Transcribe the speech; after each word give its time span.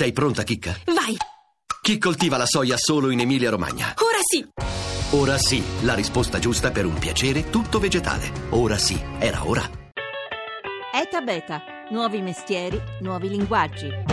Sei 0.00 0.12
pronta, 0.12 0.44
Chicca? 0.44 0.74
Vai! 0.86 1.14
Chi 1.82 1.98
coltiva 1.98 2.38
la 2.38 2.46
soia 2.46 2.78
solo 2.78 3.10
in 3.10 3.20
Emilia-Romagna? 3.20 3.92
Ora 3.98 4.16
sì! 4.22 4.48
Ora 5.10 5.36
sì, 5.36 5.62
la 5.82 5.92
risposta 5.92 6.38
giusta 6.38 6.70
per 6.70 6.86
un 6.86 6.94
piacere 6.94 7.50
tutto 7.50 7.78
vegetale. 7.78 8.32
Ora 8.48 8.78
sì, 8.78 8.98
era 9.18 9.46
ora. 9.46 9.60
ETA 10.94 11.20
Beta, 11.20 11.62
nuovi 11.90 12.22
mestieri, 12.22 12.80
nuovi 13.00 13.28
linguaggi. 13.28 14.09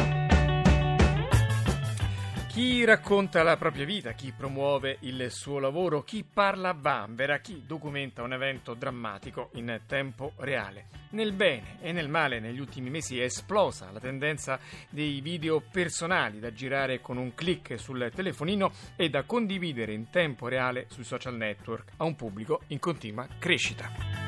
Chi 2.57 2.83
racconta 2.85 3.43
la 3.43 3.55
propria 3.55 3.85
vita, 3.85 4.13
chi 4.13 4.33
promuove 4.35 4.97
il 5.01 5.29
suo 5.29 5.59
lavoro, 5.59 6.01
chi 6.01 6.23
parla 6.23 6.69
a 6.69 6.75
vanvera, 6.75 7.37
chi 7.37 7.61
documenta 7.67 8.23
un 8.23 8.33
evento 8.33 8.73
drammatico 8.73 9.51
in 9.53 9.81
tempo 9.85 10.31
reale. 10.37 10.87
Nel 11.11 11.33
bene 11.33 11.77
e 11.81 11.91
nel 11.91 12.09
male 12.09 12.39
negli 12.39 12.59
ultimi 12.59 12.89
mesi 12.89 13.19
è 13.19 13.25
esplosa 13.25 13.91
la 13.91 13.99
tendenza 13.99 14.59
dei 14.89 15.21
video 15.21 15.61
personali 15.61 16.39
da 16.39 16.51
girare 16.51 16.99
con 16.99 17.17
un 17.17 17.35
clic 17.35 17.77
sul 17.77 18.11
telefonino 18.11 18.71
e 18.95 19.07
da 19.07 19.21
condividere 19.21 19.93
in 19.93 20.09
tempo 20.09 20.47
reale 20.47 20.87
sui 20.89 21.03
social 21.03 21.35
network 21.35 21.91
a 21.97 22.05
un 22.05 22.15
pubblico 22.15 22.61
in 22.69 22.79
continua 22.79 23.27
crescita. 23.37 24.26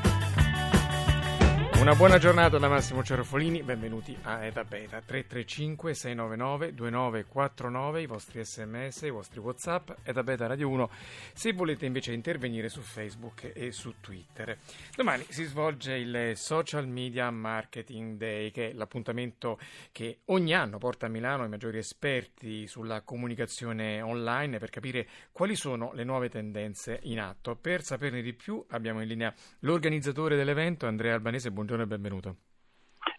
Una 1.79 1.95
buona 1.95 2.17
giornata 2.17 2.57
da 2.57 2.67
Massimo 2.67 3.03
Cerofolini, 3.03 3.63
benvenuti 3.63 4.15
a 4.23 4.43
Eta 4.43 4.65
Beta 4.65 4.99
335 4.99 5.93
699 5.93 6.73
2949, 6.73 8.02
i 8.02 8.05
vostri 8.05 8.43
sms, 8.43 9.03
i 9.03 9.09
vostri 9.09 9.39
whatsapp, 9.39 9.89
Eta 10.03 10.21
Beta 10.21 10.45
Radio 10.45 10.67
1 10.67 10.89
se 11.33 11.53
volete 11.53 11.85
invece 11.85 12.11
intervenire 12.11 12.67
su 12.67 12.81
Facebook 12.81 13.53
e 13.55 13.71
su 13.71 13.93
Twitter. 14.02 14.57
Domani 14.93 15.23
si 15.29 15.45
svolge 15.45 15.93
il 15.93 16.35
Social 16.35 16.85
Media 16.85 17.31
Marketing 17.31 18.17
Day 18.17 18.52
che 18.52 18.71
è 18.71 18.73
l'appuntamento 18.73 19.57
che 19.93 20.19
ogni 20.25 20.53
anno 20.53 20.80
porta 20.80 21.05
a 21.05 21.09
Milano 21.09 21.45
i 21.45 21.49
maggiori 21.49 21.77
esperti 21.77 22.67
sulla 22.67 23.03
comunicazione 23.03 24.02
online 24.02 24.57
per 24.57 24.69
capire 24.69 25.07
quali 25.31 25.55
sono 25.55 25.93
le 25.93 26.03
nuove 26.03 26.27
tendenze 26.27 26.99
in 27.03 27.21
atto. 27.21 27.55
Per 27.55 27.83
saperne 27.83 28.21
di 28.21 28.33
più 28.33 28.64
abbiamo 28.71 29.02
in 29.02 29.08
linea 29.08 29.33
l'organizzatore 29.59 30.36
dell'evento 30.36 30.86
Andrea 30.86 31.14
Albanese, 31.14 31.49
buongiorno 31.52 31.67
buongiorno 31.70 31.84
e 31.84 31.86
benvenuto. 31.86 32.36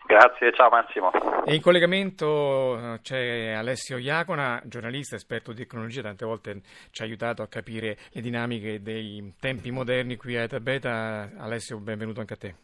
Grazie, 0.07 0.53
ciao 0.53 0.69
Massimo. 0.71 1.11
E 1.45 1.55
in 1.55 1.61
collegamento 1.61 2.95
eh, 2.95 3.01
c'è 3.01 3.53
Alessio 3.53 3.97
Iacona, 3.97 4.61
giornalista, 4.65 5.15
esperto 5.15 5.53
di 5.53 5.59
tecnologia, 5.59 6.03
tante 6.03 6.25
volte 6.25 6.61
ci 6.91 7.03
ha 7.03 7.05
aiutato 7.05 7.43
a 7.43 7.47
capire 7.47 7.97
le 8.11 8.21
dinamiche 8.21 8.83
dei 8.83 9.35
tempi 9.39 9.71
moderni 9.71 10.17
qui 10.17 10.37
a 10.37 10.43
Eta 10.43 10.59
Beta. 10.59 11.31
Alessio, 11.39 11.79
benvenuto 11.79 12.21
anche 12.21 12.35
a 12.35 12.37
te. 12.37 12.55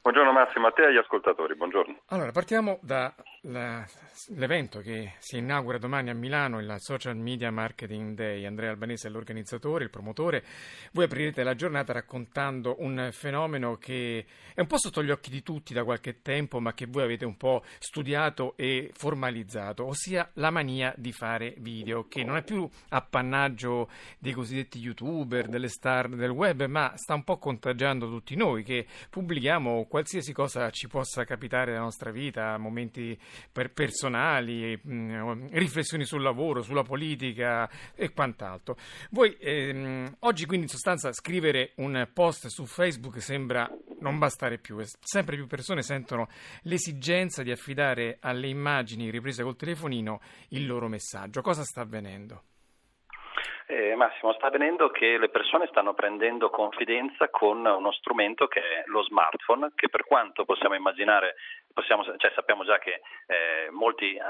Buongiorno 0.00 0.32
Massimo, 0.32 0.68
a 0.68 0.70
te 0.70 0.82
e 0.82 0.86
agli 0.86 0.96
ascoltatori, 0.96 1.56
buongiorno. 1.56 2.02
Allora, 2.06 2.30
partiamo 2.30 2.78
dall'evento 2.82 4.78
che 4.78 5.14
si 5.18 5.38
inaugura 5.38 5.76
domani 5.78 6.10
a 6.10 6.14
Milano, 6.14 6.60
il 6.60 6.72
Social 6.78 7.16
Media 7.16 7.50
Marketing 7.50 8.14
Day. 8.14 8.46
Andrea 8.46 8.70
Albanese 8.70 9.08
è 9.08 9.10
l'organizzatore, 9.10 9.82
il 9.84 9.90
promotore. 9.90 10.44
Voi 10.92 11.04
aprirete 11.04 11.42
la 11.42 11.54
giornata 11.56 11.92
raccontando 11.92 12.76
un 12.78 13.08
fenomeno 13.12 13.76
che 13.76 14.24
è 14.54 14.60
un 14.60 14.66
po' 14.68 14.78
sotto 14.78 15.02
gli 15.02 15.10
occhi 15.10 15.30
di 15.30 15.42
tutti 15.42 15.74
da 15.74 15.82
qualche 15.84 16.22
tempo, 16.22 16.60
ma 16.60 16.72
che 16.74 16.86
voi 16.86 17.02
avete 17.02 17.24
un 17.24 17.36
po' 17.36 17.64
studiato 17.78 18.54
e 18.56 18.90
formalizzato, 18.94 19.84
ossia 19.84 20.30
la 20.34 20.50
mania 20.50 20.94
di 20.96 21.12
fare 21.12 21.54
video, 21.58 22.06
che 22.06 22.22
non 22.22 22.36
è 22.36 22.44
più 22.44 22.68
appannaggio 22.90 23.90
dei 24.18 24.32
cosiddetti 24.32 24.78
youtuber, 24.78 25.48
delle 25.48 25.68
star 25.68 26.08
del 26.08 26.30
web, 26.30 26.64
ma 26.66 26.92
sta 26.96 27.14
un 27.14 27.24
po' 27.24 27.38
contagiando 27.38 28.08
tutti 28.08 28.36
noi 28.36 28.62
che 28.62 28.86
pubblichiamo 29.10 29.86
qualsiasi 29.88 30.32
cosa 30.32 30.70
ci 30.70 30.86
possa 30.86 31.24
capitare 31.24 31.72
nella 31.72 31.82
nostra 31.82 32.10
vita, 32.10 32.56
momenti 32.58 33.18
per 33.50 33.72
personali, 33.72 34.80
mm, 34.86 35.48
riflessioni 35.52 36.04
sul 36.04 36.22
lavoro, 36.22 36.62
sulla 36.62 36.82
politica 36.82 37.68
e 37.94 38.12
quant'altro. 38.12 38.76
Voi 39.10 39.36
ehm, 39.40 40.16
oggi 40.20 40.46
quindi 40.46 40.66
in 40.66 40.70
sostanza 40.72 41.12
scrivere 41.12 41.72
un 41.76 42.08
post 42.12 42.46
su 42.46 42.64
Facebook 42.64 43.20
sembra 43.20 43.68
non 44.00 44.18
bastare 44.18 44.58
più, 44.58 44.80
sempre 45.00 45.36
più 45.36 45.46
persone 45.46 45.82
sentono 45.82 46.28
l'esigenza 46.62 47.42
di 47.42 47.50
affidare 47.50 48.18
alle 48.20 48.48
immagini 48.48 49.10
riprese 49.10 49.42
col 49.42 49.56
telefonino 49.56 50.20
il 50.50 50.66
loro 50.66 50.88
messaggio. 50.88 51.40
Cosa 51.40 51.64
sta 51.64 51.80
avvenendo? 51.80 52.42
Eh, 53.70 53.94
Massimo, 53.96 54.32
sta 54.32 54.46
avvenendo 54.46 54.88
che 54.88 55.18
le 55.18 55.28
persone 55.28 55.66
stanno 55.66 55.92
prendendo 55.92 56.48
confidenza 56.48 57.28
con 57.28 57.66
uno 57.66 57.92
strumento 57.92 58.46
che 58.46 58.60
è 58.60 58.82
lo 58.86 59.02
smartphone, 59.02 59.72
che 59.74 59.90
per 59.90 60.06
quanto 60.06 60.46
possiamo 60.46 60.74
immaginare, 60.74 61.34
possiamo, 61.74 62.02
cioè 62.02 62.32
sappiamo 62.34 62.64
già 62.64 62.78
che 62.78 63.02
eh, 63.26 63.68
molti 63.70 64.14
eh, 64.14 64.22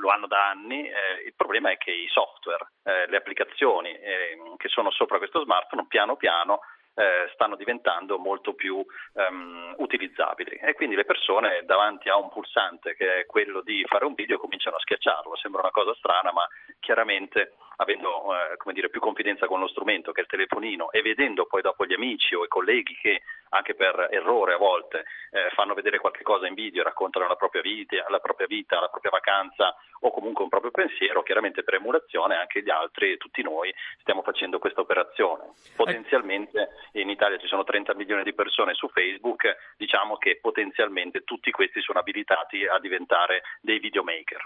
lo 0.00 0.08
hanno 0.08 0.26
da 0.26 0.48
anni, 0.48 0.88
eh, 0.88 1.22
il 1.24 1.34
problema 1.36 1.70
è 1.70 1.76
che 1.76 1.92
i 1.92 2.08
software, 2.08 2.72
eh, 2.82 3.06
le 3.06 3.16
applicazioni 3.18 3.94
eh, 3.94 4.36
che 4.56 4.66
sono 4.66 4.90
sopra 4.90 5.18
questo 5.18 5.44
smartphone 5.44 5.86
piano 5.86 6.16
piano 6.16 6.58
eh, 6.94 7.30
stanno 7.34 7.56
diventando 7.56 8.18
molto 8.18 8.52
più 8.52 8.84
um, 9.14 9.74
utilizzabili 9.78 10.56
e 10.56 10.74
quindi 10.74 10.94
le 10.94 11.04
persone 11.04 11.62
davanti 11.64 12.08
a 12.08 12.16
un 12.16 12.28
pulsante 12.28 12.94
che 12.94 13.20
è 13.20 13.26
quello 13.26 13.62
di 13.62 13.84
fare 13.86 14.04
un 14.04 14.14
video 14.14 14.38
cominciano 14.38 14.76
a 14.76 14.80
schiacciarlo. 14.80 15.36
Sembra 15.36 15.62
una 15.62 15.70
cosa 15.70 15.94
strana, 15.94 16.32
ma 16.32 16.46
chiaramente 16.80 17.54
avendo 17.82 18.34
eh, 18.34 18.72
dire, 18.72 18.88
più 18.88 19.00
confidenza 19.00 19.46
con 19.46 19.60
lo 19.60 19.68
strumento 19.68 20.12
che 20.12 20.20
è 20.20 20.22
il 20.22 20.28
telefonino 20.28 20.90
e 20.90 21.02
vedendo 21.02 21.46
poi 21.46 21.62
dopo 21.62 21.84
gli 21.84 21.92
amici 21.92 22.34
o 22.34 22.44
i 22.44 22.48
colleghi 22.48 22.96
che 23.00 23.22
anche 23.52 23.74
per 23.74 24.08
errore 24.10 24.54
a 24.54 24.58
volte 24.58 25.04
eh, 25.30 25.50
fanno 25.54 25.74
vedere 25.74 25.98
qualche 25.98 26.22
cosa 26.22 26.46
in 26.46 26.54
video, 26.54 26.82
raccontano 26.82 27.26
la 27.26 27.36
propria, 27.36 27.62
vita, 27.62 28.04
la 28.08 28.18
propria 28.18 28.46
vita, 28.46 28.80
la 28.80 28.88
propria 28.88 29.10
vacanza 29.10 29.76
o 30.00 30.10
comunque 30.10 30.42
un 30.42 30.50
proprio 30.50 30.70
pensiero, 30.70 31.22
chiaramente 31.22 31.62
per 31.62 31.74
emulazione 31.74 32.34
anche 32.34 32.62
gli 32.62 32.70
altri, 32.70 33.16
tutti 33.18 33.42
noi 33.42 33.72
stiamo 34.00 34.22
facendo 34.22 34.58
questa 34.58 34.80
operazione. 34.80 35.52
Potenzialmente 35.76 36.70
in 36.92 37.08
Italia 37.08 37.38
ci 37.38 37.46
sono 37.46 37.62
30 37.62 37.94
milioni 37.94 38.24
di 38.24 38.34
persone 38.34 38.74
su 38.74 38.88
Facebook, 38.88 39.74
diciamo 39.76 40.16
che 40.16 40.38
potenzialmente 40.40 41.22
tutti 41.22 41.50
questi 41.50 41.80
sono 41.82 42.00
abilitati 42.00 42.66
a 42.66 42.80
diventare 42.80 43.42
dei 43.60 43.78
videomaker. 43.78 44.44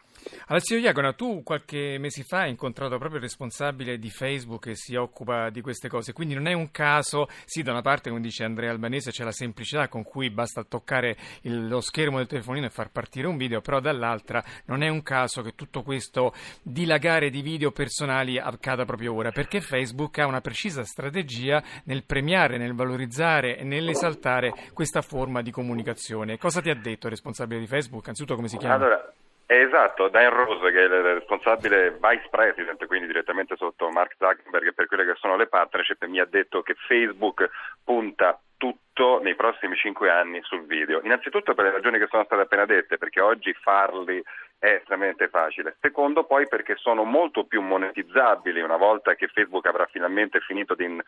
Alessio 0.48 0.76
Iagona, 0.76 1.14
tu 1.14 1.42
qualche 1.42 1.96
mese 1.98 2.22
fa 2.22 2.40
hai 2.40 2.50
incontrato 2.50 2.98
proprio 2.98 3.16
il 3.16 3.24
responsabile 3.24 3.98
di 3.98 4.10
Facebook 4.10 4.64
che 4.66 4.74
si 4.74 4.94
occupa 4.94 5.48
di 5.48 5.62
queste 5.62 5.88
cose, 5.88 6.12
quindi 6.12 6.34
non 6.34 6.46
è 6.46 6.52
un 6.52 6.70
caso, 6.70 7.26
sì 7.44 7.62
da 7.62 7.70
una 7.72 7.82
parte 7.82 8.10
come 8.10 8.20
dice 8.20 8.44
Andrea 8.44 8.70
Albanese 8.70 8.95
c'è 9.00 9.24
la 9.24 9.32
semplicità 9.32 9.88
con 9.88 10.02
cui 10.02 10.30
basta 10.30 10.64
toccare 10.64 11.16
il, 11.42 11.68
lo 11.68 11.80
schermo 11.80 12.18
del 12.18 12.26
telefonino 12.26 12.66
e 12.66 12.70
far 12.70 12.90
partire 12.90 13.26
un 13.26 13.36
video, 13.36 13.60
però 13.60 13.80
dall'altra 13.80 14.42
non 14.66 14.82
è 14.82 14.88
un 14.88 15.02
caso 15.02 15.42
che 15.42 15.54
tutto 15.54 15.82
questo 15.82 16.32
dilagare 16.62 17.30
di 17.30 17.42
video 17.42 17.70
personali 17.70 18.38
accada 18.38 18.84
proprio 18.84 19.14
ora, 19.14 19.30
perché 19.30 19.60
Facebook 19.60 20.18
ha 20.18 20.26
una 20.26 20.40
precisa 20.40 20.84
strategia 20.84 21.62
nel 21.84 22.04
premiare, 22.04 22.58
nel 22.58 22.74
valorizzare 22.74 23.58
e 23.58 23.64
nell'esaltare 23.64 24.52
questa 24.72 25.02
forma 25.02 25.42
di 25.42 25.50
comunicazione. 25.50 26.38
Cosa 26.38 26.60
ti 26.60 26.70
ha 26.70 26.74
detto 26.74 27.06
il 27.06 27.12
responsabile 27.12 27.60
di 27.60 27.66
Facebook? 27.66 28.08
Anzitutto 28.08 28.34
come 28.36 28.48
si 28.48 28.56
chiama? 28.56 28.74
Allora, 28.74 29.12
Esatto, 29.48 30.08
Dan 30.08 30.30
Rose 30.30 30.72
che 30.72 30.80
è 30.80 30.84
il 30.86 31.02
responsabile 31.14 31.92
vice 31.92 32.26
president, 32.28 32.84
quindi 32.86 33.06
direttamente 33.06 33.54
sotto 33.56 33.88
Mark 33.90 34.16
Zuckerberg 34.18 34.74
per 34.74 34.86
quelle 34.86 35.04
che 35.04 35.14
sono 35.20 35.36
le 35.36 35.46
partnership, 35.46 36.04
mi 36.06 36.18
ha 36.18 36.24
detto 36.24 36.62
che 36.62 36.74
Facebook 36.74 37.48
punta 37.84 38.40
tutto 38.56 39.20
nei 39.22 39.34
prossimi 39.34 39.76
cinque 39.76 40.10
anni 40.10 40.40
sul 40.42 40.64
video. 40.66 41.00
Innanzitutto 41.02 41.54
per 41.54 41.64
le 41.64 41.70
ragioni 41.72 41.98
che 41.98 42.06
sono 42.08 42.24
state 42.24 42.42
appena 42.42 42.64
dette, 42.64 42.98
perché 42.98 43.20
oggi 43.20 43.52
farli 43.54 44.22
è 44.58 44.68
estremamente 44.68 45.28
facile. 45.28 45.76
Secondo 45.80 46.24
poi 46.24 46.48
perché 46.48 46.76
sono 46.76 47.04
molto 47.04 47.44
più 47.44 47.60
monetizzabili 47.60 48.62
una 48.62 48.78
volta 48.78 49.14
che 49.14 49.28
Facebook 49.28 49.66
avrà 49.66 49.86
finalmente 49.86 50.40
finito 50.40 50.74
di 50.74 50.98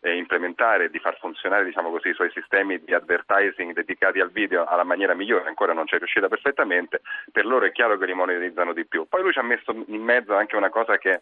eh, 0.00 0.16
implementare 0.16 0.90
di 0.90 0.98
far 0.98 1.16
funzionare 1.18 1.64
diciamo 1.64 1.90
così, 1.90 2.08
i 2.08 2.14
suoi 2.14 2.30
sistemi 2.32 2.82
di 2.82 2.92
advertising 2.92 3.72
dedicati 3.72 4.18
al 4.18 4.32
video 4.32 4.64
alla 4.64 4.82
maniera 4.82 5.14
migliore, 5.14 5.46
ancora 5.46 5.72
non 5.72 5.84
c'è 5.84 5.98
riuscita 5.98 6.28
perfettamente, 6.28 7.00
per 7.30 7.46
loro 7.46 7.64
è 7.64 7.72
chiaro 7.72 7.96
che 7.96 8.06
li 8.06 8.12
monetizzano 8.12 8.72
di 8.72 8.84
più. 8.86 9.06
Poi 9.06 9.22
lui 9.22 9.32
ci 9.32 9.38
ha 9.38 9.42
messo 9.42 9.72
in 9.86 10.02
mezzo 10.02 10.34
anche 10.34 10.56
una 10.56 10.70
cosa 10.70 10.98
che, 10.98 11.20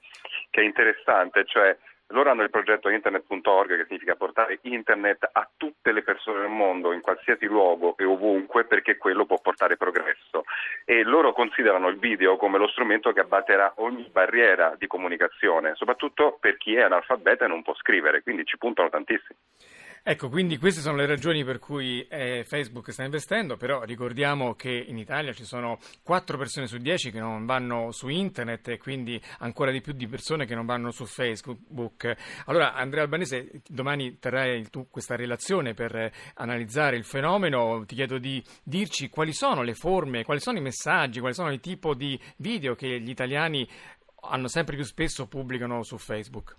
che 0.50 0.60
è 0.62 0.64
interessante, 0.64 1.44
cioè 1.44 1.76
loro 2.08 2.30
hanno 2.30 2.42
il 2.42 2.50
progetto 2.50 2.88
internet.org 2.88 3.76
che 3.76 3.84
significa 3.86 4.14
portare 4.14 4.58
internet 4.62 5.28
a 5.32 5.48
tutte 5.56 5.92
le 5.92 6.02
persone 6.02 6.40
del 6.40 6.50
mondo, 6.50 6.92
in 6.92 7.00
qualsiasi 7.00 7.46
luogo 7.46 7.96
e 7.96 8.04
ovunque, 8.04 8.64
perché 8.64 8.96
quello 8.96 9.24
può 9.24 9.38
portare 9.40 9.76
progresso. 9.76 10.44
E 10.84 11.02
loro 11.02 11.32
considerano 11.32 11.88
il 11.88 11.98
video 11.98 12.36
come 12.36 12.58
lo 12.58 12.68
strumento 12.68 13.12
che 13.12 13.20
abbatterà 13.20 13.72
ogni 13.76 14.08
barriera 14.12 14.74
di 14.78 14.86
comunicazione, 14.86 15.74
soprattutto 15.74 16.36
per 16.38 16.56
chi 16.58 16.74
è 16.74 16.82
analfabeta 16.82 17.46
e 17.46 17.48
non 17.48 17.62
può 17.62 17.74
scrivere, 17.74 18.22
quindi 18.22 18.44
ci 18.44 18.58
puntano 18.58 18.90
tantissimo. 18.90 19.38
Ecco, 20.06 20.28
quindi 20.28 20.58
queste 20.58 20.82
sono 20.82 20.98
le 20.98 21.06
ragioni 21.06 21.44
per 21.44 21.58
cui 21.58 22.06
eh, 22.08 22.44
Facebook 22.46 22.92
sta 22.92 23.04
investendo, 23.04 23.56
però 23.56 23.84
ricordiamo 23.84 24.54
che 24.54 24.68
in 24.70 24.98
Italia 24.98 25.32
ci 25.32 25.46
sono 25.46 25.78
4 26.02 26.36
persone 26.36 26.66
su 26.66 26.76
10 26.76 27.10
che 27.10 27.20
non 27.20 27.46
vanno 27.46 27.90
su 27.90 28.08
internet 28.08 28.68
e 28.68 28.76
quindi 28.76 29.18
ancora 29.38 29.70
di 29.70 29.80
più 29.80 29.94
di 29.94 30.06
persone 30.06 30.44
che 30.44 30.54
non 30.54 30.66
vanno 30.66 30.90
su 30.90 31.06
Facebook. 31.06 32.14
Allora, 32.44 32.74
Andrea 32.74 33.02
Albanese, 33.02 33.62
domani 33.66 34.18
terrai 34.18 34.68
tu 34.68 34.88
questa 34.90 35.16
relazione 35.16 35.72
per 35.72 36.12
analizzare 36.34 36.96
il 36.96 37.04
fenomeno, 37.04 37.82
ti 37.86 37.94
chiedo 37.94 38.18
di 38.18 38.44
dirci 38.62 39.08
quali 39.08 39.32
sono 39.32 39.62
le 39.62 39.72
forme, 39.72 40.22
quali 40.22 40.40
sono 40.40 40.58
i 40.58 40.60
messaggi, 40.60 41.20
quali 41.20 41.34
sono 41.34 41.50
i 41.50 41.60
tipi 41.60 41.96
di 41.96 42.20
video 42.36 42.74
che 42.74 43.00
gli 43.00 43.08
italiani 43.08 43.66
hanno 44.20 44.48
sempre 44.48 44.76
più 44.76 44.84
spesso 44.84 45.26
pubblicano 45.26 45.82
su 45.82 45.96
Facebook. 45.96 46.56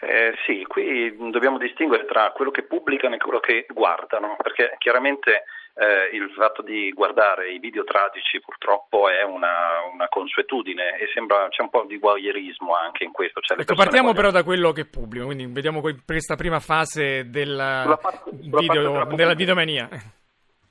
Eh, 0.00 0.34
sì, 0.44 0.64
qui 0.66 1.14
dobbiamo 1.30 1.58
distinguere 1.58 2.04
tra 2.04 2.30
quello 2.32 2.50
che 2.50 2.64
pubblicano 2.64 3.14
e 3.14 3.18
quello 3.18 3.40
che 3.40 3.66
guardano, 3.72 4.36
perché 4.42 4.74
chiaramente 4.78 5.44
eh, 5.74 6.16
il 6.16 6.30
fatto 6.34 6.62
di 6.62 6.90
guardare 6.92 7.50
i 7.50 7.58
video 7.58 7.84
tragici 7.84 8.40
purtroppo 8.40 9.08
è 9.08 9.22
una, 9.22 9.84
una 9.92 10.08
consuetudine 10.08 10.98
e 10.98 11.08
sembra 11.12 11.48
c'è 11.48 11.62
un 11.62 11.70
po' 11.70 11.84
di 11.86 11.98
voyeurismo 11.98 12.74
anche 12.74 13.04
in 13.04 13.12
questo. 13.12 13.40
Cioè, 13.40 13.60
ecco, 13.60 13.74
partiamo 13.74 14.08
vogliono... 14.08 14.28
però 14.28 14.30
da 14.30 14.44
quello 14.44 14.72
che 14.72 14.86
pubblicano, 14.86 15.32
quindi 15.32 15.52
vediamo 15.52 15.80
questa 15.80 16.36
prima 16.36 16.60
fase 16.60 17.28
della, 17.28 17.80
sulla 17.82 17.96
parte, 17.96 18.30
sulla 18.42 18.60
video, 18.60 18.82
della, 18.82 19.04
della 19.04 19.34
videomania. 19.34 19.88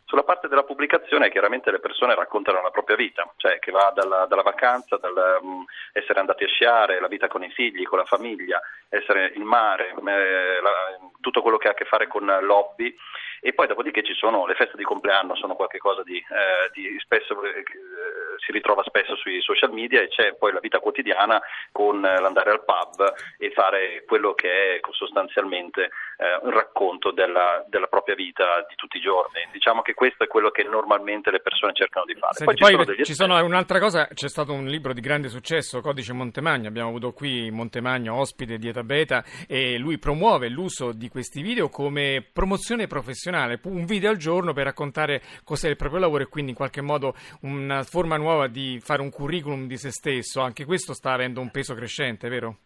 Sulla 0.07 0.23
parte 0.23 0.47
della 0.47 0.63
pubblicazione 0.63 1.31
chiaramente 1.31 1.71
le 1.71 1.79
persone 1.79 2.13
raccontano 2.13 2.61
la 2.61 2.69
propria 2.69 2.95
vita, 2.95 3.27
cioè 3.37 3.57
che 3.57 3.71
va 3.71 3.91
dalla, 3.93 4.27
dalla 4.27 4.43
vacanza, 4.43 4.97
dal 4.97 5.39
um, 5.41 5.65
essere 5.93 6.19
andati 6.19 6.43
a 6.43 6.47
sciare, 6.47 6.99
la 6.99 7.07
vita 7.07 7.27
con 7.27 7.43
i 7.43 7.49
figli, 7.49 7.83
con 7.85 7.97
la 7.97 8.05
famiglia, 8.05 8.61
essere 8.89 9.31
il 9.33 9.41
mare, 9.41 9.89
eh, 9.89 10.61
la, 10.61 10.71
tutto 11.21 11.41
quello 11.41 11.57
che 11.57 11.69
ha 11.69 11.71
a 11.71 11.73
che 11.73 11.85
fare 11.85 12.05
con 12.05 12.23
l'hobby. 12.23 12.95
E 13.41 13.53
poi 13.53 13.67
dopodiché 13.67 14.03
ci 14.03 14.13
sono 14.13 14.45
le 14.45 14.53
feste 14.53 14.77
di 14.77 14.83
compleanno, 14.83 15.35
sono 15.35 15.55
qualcosa 15.55 16.03
di, 16.03 16.17
eh, 16.17 16.69
di 16.73 16.97
spesso, 16.99 17.43
eh, 17.43 17.63
si 18.37 18.51
ritrova 18.51 18.83
spesso 18.83 19.15
sui 19.15 19.41
social 19.41 19.71
media 19.71 20.01
e 20.01 20.07
c'è 20.07 20.33
poi 20.33 20.51
la 20.51 20.59
vita 20.59 20.79
quotidiana 20.79 21.41
con 21.71 22.01
l'andare 22.01 22.51
al 22.51 22.63
pub 22.63 23.13
e 23.37 23.51
fare 23.51 24.03
quello 24.05 24.33
che 24.33 24.75
è 24.75 24.79
sostanzialmente 24.91 25.89
eh, 26.17 26.39
un 26.41 26.51
racconto 26.51 27.11
della, 27.11 27.63
della, 27.67 27.87
propria 27.87 28.15
vita 28.15 28.65
di 28.67 28.75
tutti 28.75 28.97
i 28.97 29.01
giorni. 29.01 29.47
Diciamo 29.51 29.81
che 29.81 29.93
questo 29.93 30.23
è 30.23 30.27
quello 30.27 30.49
che 30.49 30.63
normalmente 30.63 31.31
le 31.31 31.39
persone 31.39 31.73
cercano 31.73 32.05
di 32.05 32.15
fare. 32.15 32.33
Senti, 32.33 32.55
poi, 32.55 32.75
poi 32.75 32.85
ci, 32.85 32.93
sono, 32.93 33.05
ci 33.05 33.13
sono 33.13 33.43
un'altra 33.43 33.79
cosa, 33.79 34.07
c'è 34.07 34.29
stato 34.29 34.53
un 34.53 34.65
libro 34.65 34.93
di 34.93 35.01
grande 35.01 35.29
successo, 35.29 35.81
Codice 35.81 36.13
Montemagno, 36.13 36.67
abbiamo 36.67 36.89
avuto 36.89 37.13
qui 37.13 37.49
Montemagno 37.51 38.15
ospite 38.15 38.57
di 38.57 38.67
Eta 38.67 38.83
Beta 38.83 39.23
e 39.47 39.77
lui 39.77 39.97
promuove 39.97 40.49
l'uso 40.49 40.91
di 40.91 41.09
questi 41.09 41.41
video 41.41 41.69
come 41.69 42.25
promozione 42.31 42.87
professionale, 42.87 43.59
un 43.63 43.85
video 43.85 44.09
al 44.09 44.17
giorno 44.17 44.53
per 44.53 44.65
raccontare 44.65 45.21
cos'è 45.43 45.69
il 45.69 45.75
proprio 45.75 45.99
lavoro 45.99 46.23
e 46.23 46.27
quindi 46.27 46.51
in 46.51 46.57
qualche 46.57 46.81
modo 46.81 47.15
una 47.41 47.83
forma 47.83 48.17
nuova 48.17 48.47
di 48.47 48.79
fare 48.81 49.01
un 49.01 49.09
curriculum 49.09 49.67
di 49.67 49.77
se 49.77 49.91
stesso, 49.91 50.41
anche 50.41 50.65
questo 50.65 50.93
sta 50.93 51.11
avendo 51.11 51.41
un 51.41 51.51
peso 51.51 51.73
crescente, 51.73 52.29
vero? 52.29 52.57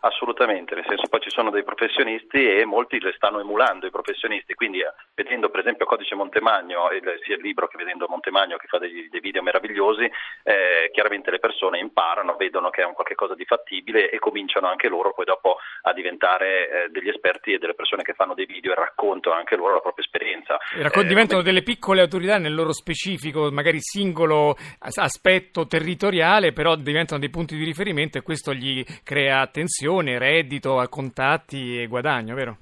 Assolutamente, 0.00 0.76
nel 0.76 0.84
senso 0.86 1.08
poi 1.08 1.20
ci 1.20 1.30
sono 1.30 1.50
dei 1.50 1.64
professionisti 1.64 2.38
e 2.38 2.64
molti 2.64 3.00
le 3.00 3.12
stanno 3.16 3.40
emulando 3.40 3.86
i 3.86 3.90
professionisti, 3.90 4.54
quindi 4.54 4.78
eh, 4.78 4.92
vedendo 5.14 5.50
per 5.50 5.60
esempio 5.60 5.86
Codice 5.86 6.14
Montemagno, 6.14 6.88
sia 7.24 7.34
il 7.34 7.42
libro 7.42 7.66
che 7.66 7.76
vedendo 7.76 8.06
Montemagno 8.08 8.58
che 8.58 8.68
fa 8.68 8.78
dei, 8.78 9.08
dei 9.10 9.18
video 9.18 9.42
meravigliosi, 9.42 10.04
eh, 10.04 10.90
chiaramente 10.92 11.32
le 11.32 11.40
persone 11.40 11.80
imparano, 11.80 12.36
vedono 12.36 12.70
che 12.70 12.82
è 12.82 12.84
un 12.84 12.92
qualcosa 12.92 13.34
di 13.34 13.44
fattibile 13.44 14.08
e 14.10 14.20
cominciano 14.20 14.68
anche 14.68 14.88
loro 14.88 15.12
poi 15.12 15.24
dopo 15.24 15.56
a 15.82 15.92
diventare 15.92 16.84
eh, 16.84 16.88
degli 16.90 17.08
esperti 17.08 17.52
e 17.52 17.58
delle 17.58 17.74
persone 17.74 18.02
che 18.02 18.12
fanno 18.12 18.34
dei 18.34 18.46
video 18.46 18.70
e 18.70 18.76
raccontano 18.76 19.34
anche 19.34 19.56
loro 19.56 19.74
la 19.74 19.80
propria 19.80 20.04
esperienza. 20.04 20.58
Raccont- 20.76 21.06
eh, 21.06 21.08
diventano 21.08 21.42
delle 21.42 21.62
piccole 21.62 22.02
autorità 22.02 22.38
nel 22.38 22.54
loro 22.54 22.72
specifico, 22.72 23.50
magari 23.50 23.80
singolo 23.80 24.56
aspetto 24.78 25.66
territoriale, 25.66 26.52
però 26.52 26.76
diventano 26.76 27.18
dei 27.18 27.30
punti 27.30 27.56
di 27.56 27.64
riferimento 27.64 28.16
e 28.16 28.22
questo 28.22 28.54
gli 28.54 28.84
crea 29.02 29.40
attenzione 29.40 29.86
pensione, 29.88 30.18
reddito, 30.18 30.86
contatti 30.90 31.80
e 31.80 31.86
guadagno, 31.86 32.34
vero? 32.34 32.58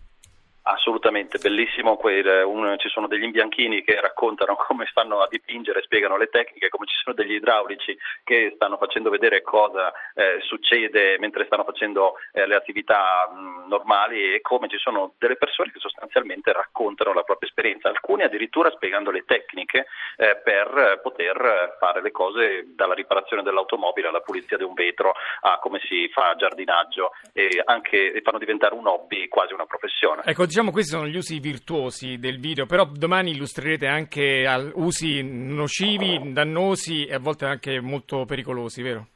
Assolutamente, 0.68 1.38
bellissimo. 1.38 1.94
Quel, 1.94 2.42
un, 2.44 2.74
ci 2.78 2.88
sono 2.88 3.06
degli 3.06 3.22
imbianchini 3.22 3.84
che 3.84 4.00
raccontano 4.00 4.56
come 4.66 4.86
stanno 4.90 5.20
a 5.20 5.28
dipingere, 5.30 5.82
spiegano 5.82 6.16
le 6.16 6.26
tecniche, 6.26 6.70
come 6.70 6.86
ci 6.86 6.96
sono 6.96 7.14
degli 7.14 7.34
idraulici 7.34 7.96
che 8.24 8.50
stanno 8.56 8.76
facendo 8.76 9.08
vedere 9.08 9.42
cosa 9.42 9.92
eh, 10.14 10.40
succede 10.40 11.18
mentre 11.20 11.44
stanno 11.44 11.62
facendo 11.62 12.14
eh, 12.32 12.48
le 12.48 12.56
attività 12.56 13.30
mh, 13.30 13.68
normali 13.68 14.34
e 14.34 14.40
come 14.40 14.68
ci 14.68 14.76
sono 14.78 15.14
delle 15.18 15.36
persone 15.36 15.70
che 15.70 15.78
sostanzialmente 15.78 16.52
raccontano 16.52 17.12
la 17.12 17.22
propria 17.22 17.48
esperienza, 17.48 17.88
alcuni 17.88 18.24
addirittura 18.24 18.68
spiegando 18.72 19.12
le 19.12 19.24
tecniche 19.24 19.86
eh, 20.16 20.40
per 20.42 20.98
poter 21.00 21.76
fare 21.78 22.02
le 22.02 22.10
cose 22.10 22.74
dalla 22.74 22.94
riparazione 22.94 23.44
dell'automobile 23.44 24.08
alla 24.08 24.20
pulizia 24.20 24.56
di 24.56 24.64
un 24.64 24.74
vetro 24.74 25.14
a 25.42 25.60
come 25.60 25.78
si 25.84 26.08
fa 26.08 26.34
giardinaggio 26.36 27.12
e 27.32 27.62
anche 27.64 28.12
e 28.12 28.20
fanno 28.22 28.38
diventare 28.38 28.74
un 28.74 28.88
hobby 28.88 29.28
quasi 29.28 29.52
una 29.52 29.66
professione. 29.66 30.22
Ecco, 30.24 30.55
diciamo 30.56 30.72
questi 30.72 30.96
sono 30.96 31.06
gli 31.06 31.16
usi 31.18 31.38
virtuosi 31.38 32.16
del 32.16 32.40
video, 32.40 32.64
però 32.64 32.86
domani 32.86 33.32
illustrerete 33.32 33.86
anche 33.86 34.42
usi 34.72 35.22
nocivi, 35.22 36.32
dannosi 36.32 37.04
e 37.04 37.12
a 37.12 37.18
volte 37.18 37.44
anche 37.44 37.78
molto 37.82 38.24
pericolosi, 38.24 38.80
vero? 38.80 39.08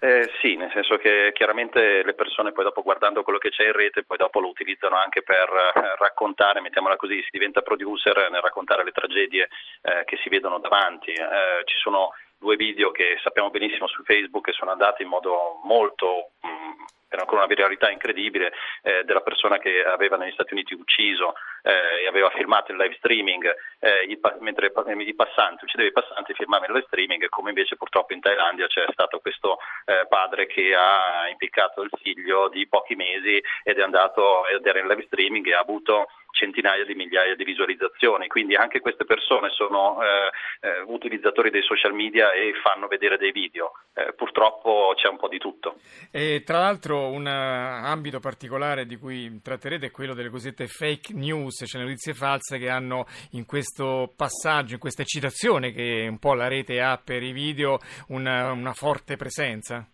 Eh, 0.00 0.28
sì, 0.40 0.56
nel 0.56 0.72
senso 0.72 0.96
che 0.96 1.30
chiaramente 1.32 2.02
le 2.02 2.14
persone 2.14 2.50
poi 2.50 2.64
dopo 2.64 2.82
guardando 2.82 3.22
quello 3.22 3.38
che 3.38 3.50
c'è 3.50 3.66
in 3.66 3.72
rete 3.72 4.02
poi 4.02 4.16
dopo 4.16 4.40
lo 4.40 4.48
utilizzano 4.48 4.96
anche 4.96 5.22
per 5.22 5.48
eh, 5.48 5.94
raccontare, 5.96 6.60
mettiamola 6.60 6.96
così, 6.96 7.22
si 7.22 7.30
diventa 7.30 7.62
producer 7.62 8.28
nel 8.28 8.42
raccontare 8.42 8.82
le 8.82 8.90
tragedie 8.90 9.48
eh, 9.82 10.02
che 10.06 10.18
si 10.24 10.28
vedono 10.28 10.58
davanti. 10.58 11.12
Eh, 11.12 11.62
ci 11.66 11.78
sono 11.78 12.14
due 12.36 12.56
video 12.56 12.90
che 12.90 13.16
sappiamo 13.22 13.50
benissimo 13.50 13.86
su 13.86 14.02
Facebook 14.02 14.46
che 14.46 14.58
sono 14.58 14.72
andati 14.72 15.04
in 15.04 15.08
modo 15.08 15.60
molto 15.62 16.32
mh, 16.42 16.48
mm, 16.48 16.97
era 17.08 17.22
ancora 17.22 17.44
una 17.44 17.54
viralità 17.54 17.90
incredibile 17.90 18.52
eh, 18.82 19.04
della 19.04 19.20
persona 19.20 19.58
che 19.58 19.82
aveva 19.84 20.16
negli 20.16 20.32
Stati 20.32 20.52
Uniti 20.52 20.74
ucciso 20.74 21.34
eh, 21.62 22.04
e 22.04 22.06
aveva 22.06 22.30
filmato 22.30 22.72
il 22.72 22.78
live 22.78 22.94
streaming 22.96 23.44
eh, 23.80 24.18
mentre 24.40 24.72
i 25.06 25.14
passanti, 25.14 25.64
uccideva 25.64 25.88
i 25.88 25.92
passanti 25.92 26.34
filmava 26.34 26.66
il 26.66 26.72
live 26.72 26.86
streaming 26.86 27.28
come 27.28 27.50
invece 27.50 27.76
purtroppo 27.76 28.12
in 28.12 28.20
Thailandia 28.20 28.66
c'è 28.66 28.84
stato 28.92 29.20
questo 29.20 29.58
eh, 29.86 30.06
padre 30.08 30.46
che 30.46 30.74
ha 30.74 31.28
impiccato 31.28 31.82
il 31.82 31.90
figlio 32.00 32.48
di 32.48 32.66
pochi 32.68 32.94
mesi 32.94 33.42
ed 33.64 33.78
è 33.78 33.82
andato 33.82 34.46
ed 34.46 34.64
era 34.66 34.78
in 34.78 34.86
live 34.86 35.04
streaming 35.06 35.46
e 35.46 35.54
ha 35.54 35.60
avuto 35.60 36.08
centinaia 36.30 36.84
di 36.84 36.94
migliaia 36.94 37.34
di 37.34 37.44
visualizzazioni, 37.44 38.28
quindi 38.28 38.54
anche 38.54 38.80
queste 38.80 39.04
persone 39.04 39.50
sono 39.50 39.98
eh, 40.02 40.30
eh, 40.60 40.80
utilizzatori 40.86 41.50
dei 41.50 41.62
social 41.62 41.92
media 41.92 42.32
e 42.32 42.52
fanno 42.62 42.86
vedere 42.86 43.16
dei 43.16 43.32
video. 43.32 43.72
Eh, 43.94 44.12
purtroppo 44.14 44.92
c'è 44.94 45.08
un 45.08 45.16
po' 45.16 45.28
di 45.28 45.38
tutto. 45.38 45.76
E 46.12 46.42
tra 46.44 46.60
l'altro 46.60 47.08
un 47.08 47.26
uh, 47.26 47.86
ambito 47.86 48.20
particolare 48.20 48.86
di 48.86 48.96
cui 48.96 49.40
tratterete 49.42 49.86
è 49.86 49.90
quello 49.90 50.14
delle 50.14 50.30
cosiddette 50.30 50.66
fake 50.66 51.12
news, 51.14 51.64
cioè 51.66 51.82
notizie 51.82 52.14
false 52.14 52.58
che 52.58 52.68
hanno 52.68 53.06
in 53.32 53.44
questo 53.44 54.12
passaggio, 54.16 54.74
in 54.74 54.80
questa 54.80 55.02
eccitazione 55.02 55.72
che 55.72 56.06
un 56.08 56.18
po' 56.18 56.34
la 56.34 56.48
rete 56.48 56.80
ha 56.80 57.00
per 57.02 57.22
i 57.22 57.32
video, 57.32 57.78
una, 58.08 58.52
una 58.52 58.72
forte 58.72 59.16
presenza. 59.16 59.86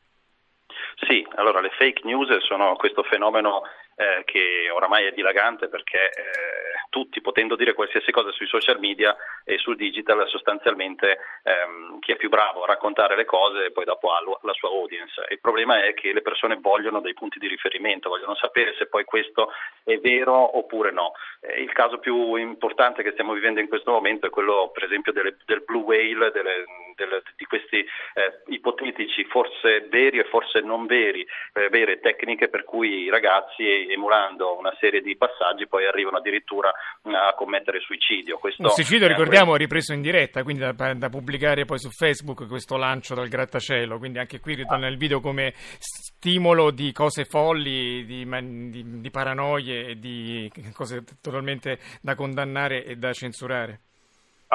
Sì, 1.07 1.27
allora 1.37 1.61
le 1.61 1.71
fake 1.71 2.03
news 2.05 2.37
sono 2.45 2.77
questo 2.77 3.03
fenomeno 3.03 3.63
eh, 3.97 4.23
che 4.25 4.71
oramai 4.71 5.07
è 5.07 5.13
dilagante 5.13 5.69
perché 5.69 6.11
eh, 6.11 6.75
tutti 6.91 7.21
potendo 7.21 7.57
dire 7.57 7.75
qualsiasi 7.75 8.13
cosa 8.13 8.31
sui 8.33 8.47
social 8.47 8.79
media 8.79 9.17
e 9.45 9.59
sul 9.59 9.77
digital 9.77 10.29
sostanzialmente 10.29 11.19
ehm, 11.43 11.99
chi 11.99 12.13
è 12.13 12.17
più 12.17 12.29
bravo 12.29 12.63
a 12.63 12.67
raccontare 12.67 13.17
le 13.17 13.25
cose 13.25 13.73
poi 13.73 13.85
dopo 13.85 14.13
ha 14.13 14.21
la 14.43 14.53
sua 14.53 14.69
audience. 14.69 15.25
Il 15.31 15.41
problema 15.41 15.83
è 15.83 15.95
che 15.95 16.13
le 16.13 16.23
persone 16.23 16.57
vogliono 16.61 17.01
dei 17.01 17.15
punti 17.15 17.39
di 17.39 17.49
riferimento, 17.49 18.09
vogliono 18.09 18.35
sapere 18.37 18.75
se 18.79 18.87
poi 18.87 19.05
questo 19.05 19.51
è 19.83 19.99
vero 19.99 20.57
oppure 20.57 20.91
no. 20.91 21.13
Eh, 21.41 21.61
il 21.63 21.73
caso 21.73 21.99
più 21.99 22.37
importante 22.37 23.03
che 23.03 23.13
stiamo 23.13 23.33
vivendo 23.33 23.61
in 23.61 23.69
questo 23.69 23.91
momento 23.91 24.27
è 24.27 24.31
quello 24.31 24.71
per 24.73 24.85
esempio 24.85 25.13
delle, 25.13 25.37
del 25.45 25.63
blue 25.65 25.83
whale, 25.83 26.31
delle, 26.31 26.65
delle, 26.97 27.23
di 27.37 27.45
questi 27.45 27.79
eh, 27.79 28.43
ipotetici 28.49 29.25
forse 29.25 29.87
veri 29.91 30.19
e 30.19 30.25
forse 30.25 30.61
non 30.61 30.87
veri, 30.87 31.27
eh, 31.53 31.69
vere 31.69 32.01
tecniche 32.01 32.49
per 32.49 32.65
cui 32.65 33.03
i 33.05 33.11
ragazzi 33.11 33.91
emulando 33.91 34.57
una 34.57 34.75
serie 34.81 35.01
di 35.01 35.17
passaggi 35.17 35.67
poi 35.67 35.87
arrivano 35.87 36.19
addirittura 36.19 36.73
a 37.03 37.35
commettere 37.35 37.81
suicidio. 37.81 38.39
Questo 38.39 38.63
Un 38.63 38.71
suicidio, 38.71 39.07
ricordiamo, 39.07 39.57
ripreso 39.57 39.93
in 39.93 40.03
diretta, 40.03 40.43
quindi 40.43 40.63
da, 40.63 40.95
da, 40.95 41.09
pubblicare 41.09 41.65
poi 41.65 41.79
su 41.79 41.91
Facebook 41.91 42.47
questo 42.49 42.77
lancio 42.77 43.15
dal 43.15 43.29
grattacielo, 43.29 43.99
quindi 43.99 44.19
anche 44.19 44.41
qui 44.41 44.55
ritorna 44.55 44.89
il 44.89 44.97
video 44.97 45.21
come 45.21 45.53
stimolo 45.57 46.71
di 46.71 46.93
cose 46.93 47.25
folli, 47.25 48.05
di, 48.05 48.27
di, 48.71 49.01
di 49.01 49.11
paranoie 49.11 49.89
e 49.89 49.99
di 49.99 50.51
cose 50.73 51.05
totalmente 51.21 51.79
da 52.01 52.15
condannare 52.15 52.85
e 52.85 52.97
da 52.97 53.13
censurare. 53.13 53.84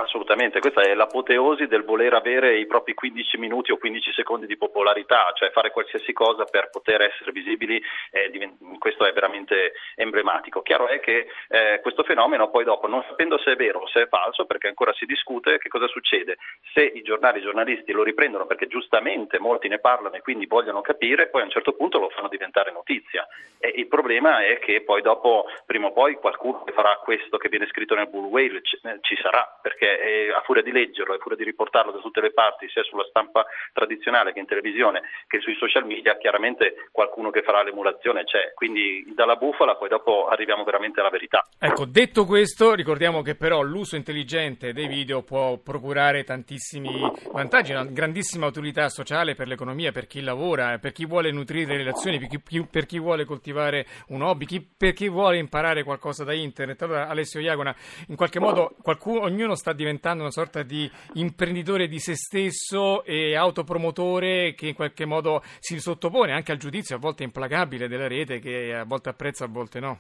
Assolutamente, 0.02 0.62
questa 0.62 0.82
è 0.82 0.94
l'apoteosi 0.94 1.68
del 1.68 1.84
voler 1.84 2.14
avere 2.14 2.58
i 2.58 2.66
propri 2.66 2.94
15 2.94 3.38
minuti 3.38 3.74
o 3.74 3.78
15 3.78 4.14
secondi 4.14 4.46
di 4.46 4.56
popolarità, 4.56 5.30
cioè 5.36 5.52
fare 5.52 5.72
qualsiasi 5.72 6.14
cosa 6.14 6.46
per 6.46 6.70
poter 6.70 7.02
essere 7.02 7.34
visibili, 7.34 7.82
eh, 8.12 8.32
questo 8.80 9.06
è 9.06 9.12
veramente 9.12 9.74
emblematico. 9.96 10.62
Chiaro 10.62 10.88
è 10.88 11.02
che 11.02 11.28
eh, 11.50 11.80
questo 11.82 12.04
fenomeno 12.04 12.50
poi 12.50 12.64
dopo, 12.64 12.88
non 12.88 13.04
sapendo 13.10 13.38
se 13.40 13.52
è 13.52 13.56
vero 13.58 13.80
o 13.80 13.88
se 13.88 14.04
è 14.04 14.08
falso, 14.08 14.46
perché 14.46 14.68
ancora 14.68 14.94
si 14.94 15.06
discute, 15.06 15.58
che 15.58 15.68
cosa 15.68 15.88
succede? 15.88 16.38
Se 16.74 16.82
i 16.82 17.02
giornali, 17.02 17.40
i 17.40 17.44
giornalisti 17.44 17.92
lo 17.92 18.04
riprendono 18.04 18.46
perché 18.46 18.68
giustamente 18.68 19.38
molti 19.38 19.68
ne 19.68 19.80
parlano 19.80 20.16
e 20.16 20.22
quindi 20.22 20.46
vogliono 20.46 20.80
capire, 20.80 21.28
poi 21.28 21.42
a 21.42 21.46
un 21.46 21.52
certo 21.52 21.74
punto 21.74 22.00
lo 22.00 22.10
fanno 22.10 22.30
diventare 22.30 22.72
notizia. 22.72 23.28
E 23.60 23.74
il 23.76 23.88
problema 23.88 24.46
è 24.46 24.60
che 24.60 24.82
poi 24.82 25.02
dopo, 25.02 25.46
prima 25.66 25.88
o 25.88 25.92
poi, 25.92 26.16
qualcuno 26.16 26.64
che 26.64 26.72
farà 26.72 26.96
questo 27.04 27.38
che 27.38 27.50
viene 27.50 27.68
scritto 27.68 27.96
nel 27.96 28.08
Bull 28.08 28.30
Whale 28.30 28.62
ci, 28.64 28.80
ci 29.02 29.18
sarà, 29.22 29.46
perché 29.62 29.89
eh, 29.98 30.32
a 30.32 30.42
furia 30.42 30.62
di 30.62 30.72
leggerlo, 30.72 31.14
a 31.14 31.18
furia 31.18 31.38
di 31.38 31.44
riportarlo 31.44 31.92
da 31.92 32.00
tutte 32.00 32.22
le 32.22 32.32
parti, 32.32 32.70
sia 32.70 32.84
sulla 32.84 33.06
stampa 33.10 33.46
tradizionale 33.74 34.34
che 34.34 34.40
in 34.40 34.46
televisione 34.46 35.02
che 35.28 35.40
sui 35.40 35.56
social 35.56 35.86
media, 35.86 36.18
chiaramente 36.18 36.88
qualcuno 36.92 37.30
che 37.30 37.42
farà 37.42 37.64
l'emulazione 37.64 38.24
c'è. 38.24 38.54
Quindi 38.54 39.12
dalla 39.16 39.36
bufala 39.36 39.76
poi 39.76 39.90
dopo 39.90 40.28
arriviamo 40.28 40.64
veramente 40.64 41.00
alla 41.00 41.10
verità. 41.10 41.46
Ecco, 41.58 41.86
detto 41.86 42.26
questo, 42.26 42.74
ricordiamo 42.74 43.22
che 43.22 43.36
però 43.36 43.62
l'uso 43.62 43.96
intelligente 43.96 44.74
dei 44.74 44.88
video 44.88 45.24
può 45.24 45.58
procurare 45.58 46.24
tantissimi 46.24 47.02
vantaggi, 47.32 47.72
una 47.72 47.86
grandissima 47.86 48.46
utilità 48.46 48.90
sociale 48.90 49.36
per 49.36 49.48
l'economia, 49.48 49.92
per 49.92 50.08
chi 50.08 50.22
lavora, 50.22 50.78
per 50.80 50.92
chi 50.92 51.06
vuole 51.06 51.32
nutrire 51.32 51.78
relazioni, 51.78 52.20
per 52.20 52.28
chi, 52.28 52.68
per 52.70 52.86
chi 52.86 53.00
vuole 53.00 53.26
coltivare 53.26 53.86
un 54.08 54.22
hobby, 54.22 54.46
chi, 54.46 54.62
per 54.62 54.94
chi 54.94 55.10
vuole 55.10 55.38
imparare 55.38 55.84
qualcosa 55.84 56.24
da 56.24 56.34
internet. 56.34 56.82
Allora, 56.82 57.08
Alessio 57.08 57.40
Iagona, 57.40 57.76
in 58.08 58.16
qualche 58.16 58.40
modo 58.40 58.76
qualcuno, 58.82 59.22
ognuno 59.22 59.56
sta 59.56 59.74
diventando 59.80 60.24
una 60.24 60.32
sorta 60.32 60.62
di 60.62 60.92
imprenditore 61.14 61.88
di 61.88 62.00
se 62.00 62.16
stesso 62.16 63.06
e 63.06 63.34
autopromotore 63.38 64.54
che 64.54 64.68
in 64.68 64.76
qualche 64.76 65.06
modo 65.06 65.42
si 65.60 65.80
sottopone 65.80 66.34
anche 66.34 66.52
al 66.52 66.58
giudizio 66.58 66.98
a 66.98 67.00
volte 67.00 67.24
implacabile 67.24 67.88
della 67.88 68.10
rete 68.10 68.40
che 68.40 68.76
a 68.76 68.84
volte 68.84 69.08
apprezza, 69.08 69.46
a 69.46 69.50
volte 69.50 69.80
no. 69.80 70.00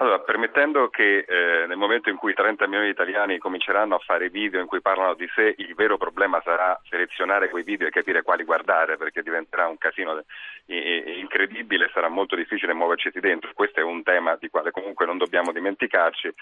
Allora, 0.00 0.20
permettendo 0.20 0.90
che 0.90 1.24
eh, 1.26 1.66
nel 1.66 1.76
momento 1.76 2.08
in 2.08 2.14
cui 2.14 2.32
30 2.32 2.66
milioni 2.66 2.84
di 2.86 2.92
italiani 2.92 3.38
cominceranno 3.38 3.96
a 3.96 3.98
fare 3.98 4.30
video 4.30 4.60
in 4.60 4.68
cui 4.68 4.80
parlano 4.80 5.14
di 5.14 5.28
sé, 5.34 5.54
il 5.56 5.74
vero 5.74 5.96
problema 5.96 6.40
sarà 6.44 6.80
selezionare 6.88 7.48
quei 7.48 7.64
video 7.64 7.88
e 7.88 7.90
capire 7.90 8.22
quali 8.22 8.44
guardare, 8.44 8.96
perché 8.96 9.22
diventerà 9.22 9.66
un 9.66 9.76
casino 9.76 10.22
incredibile, 10.66 11.90
sarà 11.92 12.08
molto 12.08 12.36
difficile 12.36 12.74
muoverci 12.74 13.10
dentro. 13.18 13.50
Questo 13.52 13.80
è 13.80 13.82
un 13.82 14.04
tema 14.04 14.36
di 14.38 14.48
quale 14.48 14.70
comunque 14.70 15.04
non 15.04 15.18
dobbiamo 15.18 15.50
dimenticarci 15.50 16.32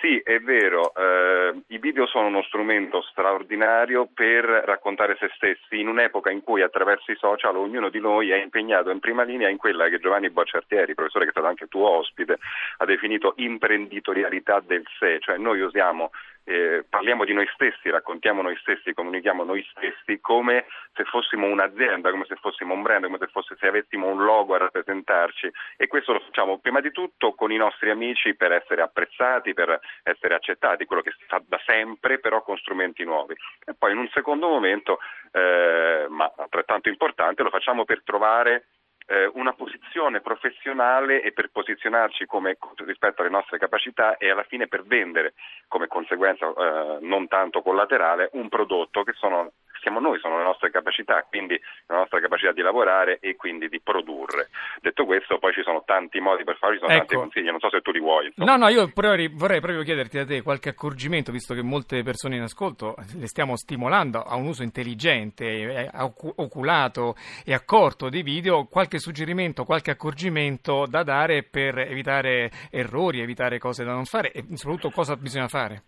sì, 0.00 0.20
è 0.22 0.38
vero, 0.38 0.94
eh, 0.94 1.54
i 1.78 1.80
video 1.80 2.06
sono 2.06 2.26
uno 2.26 2.42
strumento 2.42 3.00
straordinario 3.02 4.08
per 4.12 4.44
raccontare 4.44 5.16
se 5.20 5.30
stessi 5.36 5.78
in 5.78 5.86
un'epoca 5.86 6.28
in 6.28 6.42
cui 6.42 6.60
attraverso 6.60 7.12
i 7.12 7.16
social 7.16 7.56
ognuno 7.56 7.88
di 7.88 8.00
noi 8.00 8.30
è 8.30 8.42
impegnato 8.42 8.90
in 8.90 8.98
prima 8.98 9.22
linea 9.22 9.48
in 9.48 9.58
quella 9.58 9.88
che 9.88 10.00
Giovanni 10.00 10.28
Bocciartieri, 10.28 10.94
professore 10.94 11.24
che 11.24 11.30
è 11.30 11.32
stato 11.32 11.46
anche 11.46 11.68
tuo 11.68 11.88
ospite, 11.88 12.38
ha 12.78 12.84
definito 12.84 13.34
imprenditorialità 13.36 14.60
del 14.60 14.82
sé, 14.98 15.20
cioè 15.20 15.36
noi 15.36 15.60
usiamo 15.60 16.10
eh, 16.48 16.84
parliamo 16.88 17.26
di 17.26 17.34
noi 17.34 17.46
stessi, 17.52 17.90
raccontiamo 17.90 18.40
noi 18.40 18.56
stessi, 18.56 18.94
comunichiamo 18.94 19.44
noi 19.44 19.62
stessi 19.70 20.18
come 20.20 20.64
se 20.94 21.04
fossimo 21.04 21.46
un'azienda, 21.46 22.10
come 22.10 22.24
se 22.26 22.36
fossimo 22.36 22.72
un 22.72 22.80
brand, 22.80 23.04
come 23.04 23.18
se, 23.18 23.26
fosse, 23.26 23.54
se 23.60 23.66
avessimo 23.66 24.06
un 24.06 24.24
logo 24.24 24.54
a 24.54 24.58
rappresentarci 24.58 25.50
e 25.76 25.86
questo 25.88 26.14
lo 26.14 26.20
facciamo 26.20 26.58
prima 26.58 26.80
di 26.80 26.90
tutto 26.90 27.34
con 27.34 27.52
i 27.52 27.58
nostri 27.58 27.90
amici 27.90 28.34
per 28.34 28.52
essere 28.52 28.80
apprezzati, 28.80 29.52
per 29.52 29.78
essere 30.02 30.34
accettati, 30.34 30.86
quello 30.86 31.02
che 31.02 31.12
si 31.18 31.24
fa 31.26 31.42
da 31.46 31.60
sempre 31.66 32.18
però 32.18 32.42
con 32.42 32.56
strumenti 32.56 33.04
nuovi. 33.04 33.34
E 33.66 33.74
poi 33.78 33.92
in 33.92 33.98
un 33.98 34.08
secondo 34.08 34.48
momento, 34.48 35.00
eh, 35.32 36.06
ma 36.08 36.32
altrettanto 36.34 36.88
importante, 36.88 37.42
lo 37.42 37.50
facciamo 37.50 37.84
per 37.84 38.02
trovare 38.02 38.68
eh, 39.08 39.30
una 39.34 39.54
posizione 39.54 40.20
professionale 40.20 41.22
e 41.22 41.32
per 41.32 41.50
posizionarci 41.50 42.26
come, 42.26 42.58
rispetto 42.84 43.22
alle 43.22 43.30
nostre 43.30 43.58
capacità 43.58 44.16
e 44.18 44.30
alla 44.30 44.44
fine 44.44 44.68
per 44.68 44.84
vendere 44.84 45.34
come 45.66 45.86
conseguenza 45.86 46.46
eh, 46.46 46.98
non 47.00 47.26
tanto 47.26 47.62
collaterale 47.62 48.28
un 48.32 48.48
prodotto 48.48 49.02
che 49.04 49.12
sono 49.14 49.52
siamo 49.80 50.00
noi, 50.00 50.18
sono 50.18 50.38
le 50.38 50.44
nostre 50.44 50.70
capacità, 50.70 51.24
quindi 51.28 51.60
la 51.86 51.96
nostra 51.96 52.20
capacità 52.20 52.52
di 52.52 52.62
lavorare 52.62 53.18
e 53.20 53.36
quindi 53.36 53.68
di 53.68 53.80
produrre. 53.80 54.48
Detto 54.80 55.04
questo, 55.04 55.38
poi 55.38 55.52
ci 55.52 55.62
sono 55.62 55.82
tanti 55.84 56.20
modi 56.20 56.44
per 56.44 56.56
farlo, 56.56 56.76
ci 56.76 56.80
sono 56.80 56.92
ecco. 56.92 57.06
tanti 57.06 57.14
consigli, 57.16 57.50
non 57.50 57.60
so 57.60 57.70
se 57.70 57.80
tu 57.80 57.90
li 57.90 58.00
vuoi. 58.00 58.26
Insomma. 58.26 58.56
No, 58.56 58.64
no, 58.64 58.68
io 58.68 58.90
vorrei, 58.94 59.28
vorrei 59.28 59.60
proprio 59.60 59.82
chiederti 59.82 60.16
da 60.16 60.24
te 60.24 60.42
qualche 60.42 60.70
accorgimento, 60.70 61.32
visto 61.32 61.54
che 61.54 61.62
molte 61.62 62.02
persone 62.02 62.36
in 62.36 62.42
ascolto 62.42 62.96
le 63.16 63.26
stiamo 63.26 63.56
stimolando 63.56 64.22
a 64.22 64.36
un 64.36 64.46
uso 64.46 64.62
intelligente, 64.62 65.90
oculato 66.36 67.14
e 67.44 67.52
accorto 67.52 68.08
dei 68.08 68.22
video, 68.22 68.66
qualche 68.66 68.98
suggerimento, 68.98 69.64
qualche 69.64 69.90
accorgimento 69.90 70.86
da 70.86 71.02
dare 71.02 71.42
per 71.42 71.78
evitare 71.78 72.50
errori, 72.70 73.20
evitare 73.20 73.58
cose 73.58 73.84
da 73.84 73.92
non 73.92 74.04
fare 74.04 74.32
e 74.32 74.44
soprattutto 74.54 74.90
cosa 74.90 75.16
bisogna 75.16 75.48
fare? 75.48 75.82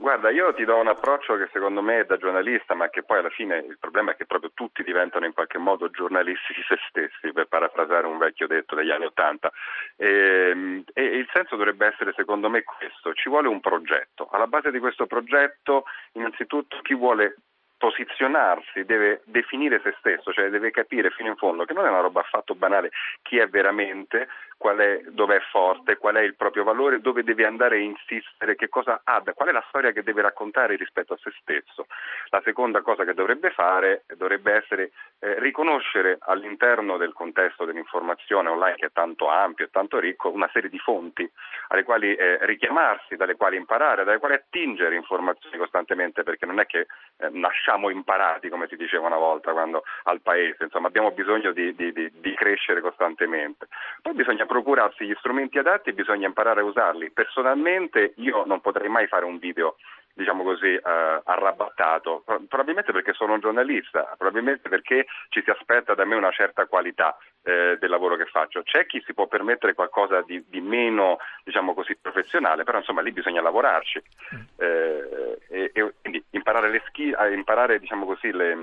Guarda, 0.00 0.30
io 0.30 0.54
ti 0.54 0.64
do 0.64 0.76
un 0.76 0.86
approccio 0.86 1.36
che 1.36 1.48
secondo 1.52 1.82
me 1.82 2.00
è 2.00 2.04
da 2.04 2.16
giornalista, 2.16 2.74
ma 2.74 2.88
che 2.88 3.02
poi 3.02 3.18
alla 3.18 3.30
fine 3.30 3.58
il 3.58 3.78
problema 3.80 4.12
è 4.12 4.16
che 4.16 4.26
proprio 4.26 4.52
tutti 4.54 4.84
diventano 4.84 5.26
in 5.26 5.32
qualche 5.32 5.58
modo 5.58 5.90
giornalisti 5.90 6.54
di 6.54 6.62
se 6.68 6.78
stessi, 6.88 7.32
per 7.32 7.46
parafrasare 7.46 8.06
un 8.06 8.16
vecchio 8.16 8.46
detto 8.46 8.76
degli 8.76 8.92
anni 8.92 9.06
Ottanta. 9.06 9.50
E, 9.96 10.84
e, 10.94 11.02
il 11.02 11.28
senso 11.32 11.56
dovrebbe 11.56 11.86
essere 11.86 12.12
secondo 12.14 12.48
me 12.48 12.62
questo, 12.62 13.12
ci 13.14 13.28
vuole 13.28 13.48
un 13.48 13.58
progetto. 13.58 14.28
Alla 14.30 14.46
base 14.46 14.70
di 14.70 14.78
questo 14.78 15.06
progetto 15.06 15.84
innanzitutto 16.12 16.78
chi 16.82 16.94
vuole 16.94 17.34
posizionarsi, 17.78 18.84
deve 18.84 19.22
definire 19.24 19.80
se 19.82 19.94
stesso, 19.98 20.32
cioè 20.32 20.50
deve 20.50 20.72
capire 20.72 21.10
fino 21.10 21.28
in 21.28 21.36
fondo 21.36 21.64
che 21.64 21.72
non 21.72 21.86
è 21.86 21.88
una 21.88 22.00
roba 22.00 22.20
affatto 22.20 22.56
banale 22.56 22.90
chi 23.22 23.38
è 23.38 23.48
veramente, 23.48 24.26
qual 24.58 24.76
è, 24.78 25.00
dove 25.08 25.36
è 25.36 25.40
forte, 25.50 25.96
qual 25.96 26.16
è 26.16 26.20
il 26.20 26.34
proprio 26.34 26.64
valore, 26.64 27.00
dove 27.00 27.22
deve 27.22 27.46
andare 27.46 27.76
a 27.76 27.80
insistere, 27.80 28.56
che 28.56 28.68
cosa 28.68 29.00
ha, 29.04 29.22
qual 29.32 29.48
è 29.48 29.52
la 29.52 29.64
storia 29.68 29.92
che 29.92 30.02
deve 30.02 30.20
raccontare 30.20 30.76
rispetto 30.76 31.14
a 31.14 31.18
se 31.22 31.32
stesso. 31.40 31.86
La 32.30 32.42
seconda 32.44 32.82
cosa 32.82 33.04
che 33.04 33.14
dovrebbe 33.14 33.50
fare 33.50 34.04
dovrebbe 34.16 34.52
essere 34.52 34.90
eh, 35.20 35.38
riconoscere 35.38 36.18
all'interno 36.20 36.96
del 36.96 37.12
contesto 37.12 37.64
dell'informazione 37.64 38.48
online 38.48 38.76
che 38.76 38.86
è 38.86 38.92
tanto 38.92 39.28
ampio 39.28 39.64
e 39.64 39.70
tanto 39.70 39.98
ricco 39.98 40.30
una 40.30 40.50
serie 40.52 40.68
di 40.68 40.78
fonti 40.78 41.30
alle 41.68 41.84
quali 41.84 42.14
eh, 42.14 42.38
richiamarsi, 42.44 43.16
dalle 43.16 43.36
quali 43.36 43.56
imparare, 43.56 44.04
dalle 44.04 44.18
quali 44.18 44.34
attingere 44.34 44.96
informazioni 44.96 45.56
costantemente 45.56 46.24
perché 46.24 46.46
non 46.46 46.58
è 46.58 46.66
che 46.66 46.86
eh, 47.18 47.28
nasciamo 47.30 47.90
imparati 47.90 48.48
come 48.48 48.66
si 48.68 48.76
diceva 48.76 49.06
una 49.06 49.16
volta 49.16 49.52
quando 49.52 49.84
al 50.04 50.20
paese, 50.20 50.64
insomma 50.64 50.88
abbiamo 50.88 51.12
bisogno 51.12 51.52
di, 51.52 51.74
di, 51.74 51.92
di, 51.92 52.10
di 52.12 52.34
crescere 52.34 52.80
costantemente. 52.80 53.68
Poi 54.02 54.14
bisogna 54.14 54.46
procurarsi 54.48 55.06
gli 55.06 55.14
strumenti 55.18 55.58
adatti 55.58 55.90
e 55.90 55.92
bisogna 55.92 56.26
imparare 56.26 56.62
a 56.62 56.64
usarli. 56.64 57.10
Personalmente 57.10 58.14
io 58.16 58.44
non 58.44 58.60
potrei 58.60 58.88
mai 58.88 59.06
fare 59.06 59.24
un 59.24 59.38
video 59.38 59.76
diciamo 60.18 60.42
così, 60.42 60.74
eh, 60.74 60.80
arrabattato, 60.82 62.24
probabilmente 62.48 62.90
perché 62.90 63.12
sono 63.12 63.34
un 63.34 63.40
giornalista, 63.40 64.16
probabilmente 64.18 64.68
perché 64.68 65.06
ci 65.28 65.40
si 65.44 65.50
aspetta 65.50 65.94
da 65.94 66.04
me 66.04 66.16
una 66.16 66.32
certa 66.32 66.66
qualità 66.66 67.16
eh, 67.44 67.76
del 67.78 67.88
lavoro 67.88 68.16
che 68.16 68.26
faccio. 68.26 68.64
C'è 68.64 68.84
chi 68.86 69.00
si 69.06 69.14
può 69.14 69.28
permettere 69.28 69.74
qualcosa 69.74 70.20
di, 70.22 70.44
di 70.48 70.60
meno, 70.60 71.18
diciamo 71.44 71.72
così, 71.72 71.96
professionale, 71.96 72.64
però 72.64 72.78
insomma 72.78 73.00
lì 73.00 73.12
bisogna 73.12 73.40
lavorarci. 73.40 74.02
Mm. 74.34 74.40
Eh, 74.56 75.38
e, 75.50 75.70
e, 75.72 75.94
quindi 76.00 76.24
imparare, 76.30 76.68
le 76.68 76.82
ski, 76.88 77.14
imparare 77.30 77.78
diciamo 77.78 78.04
così, 78.04 78.32
le, 78.32 78.56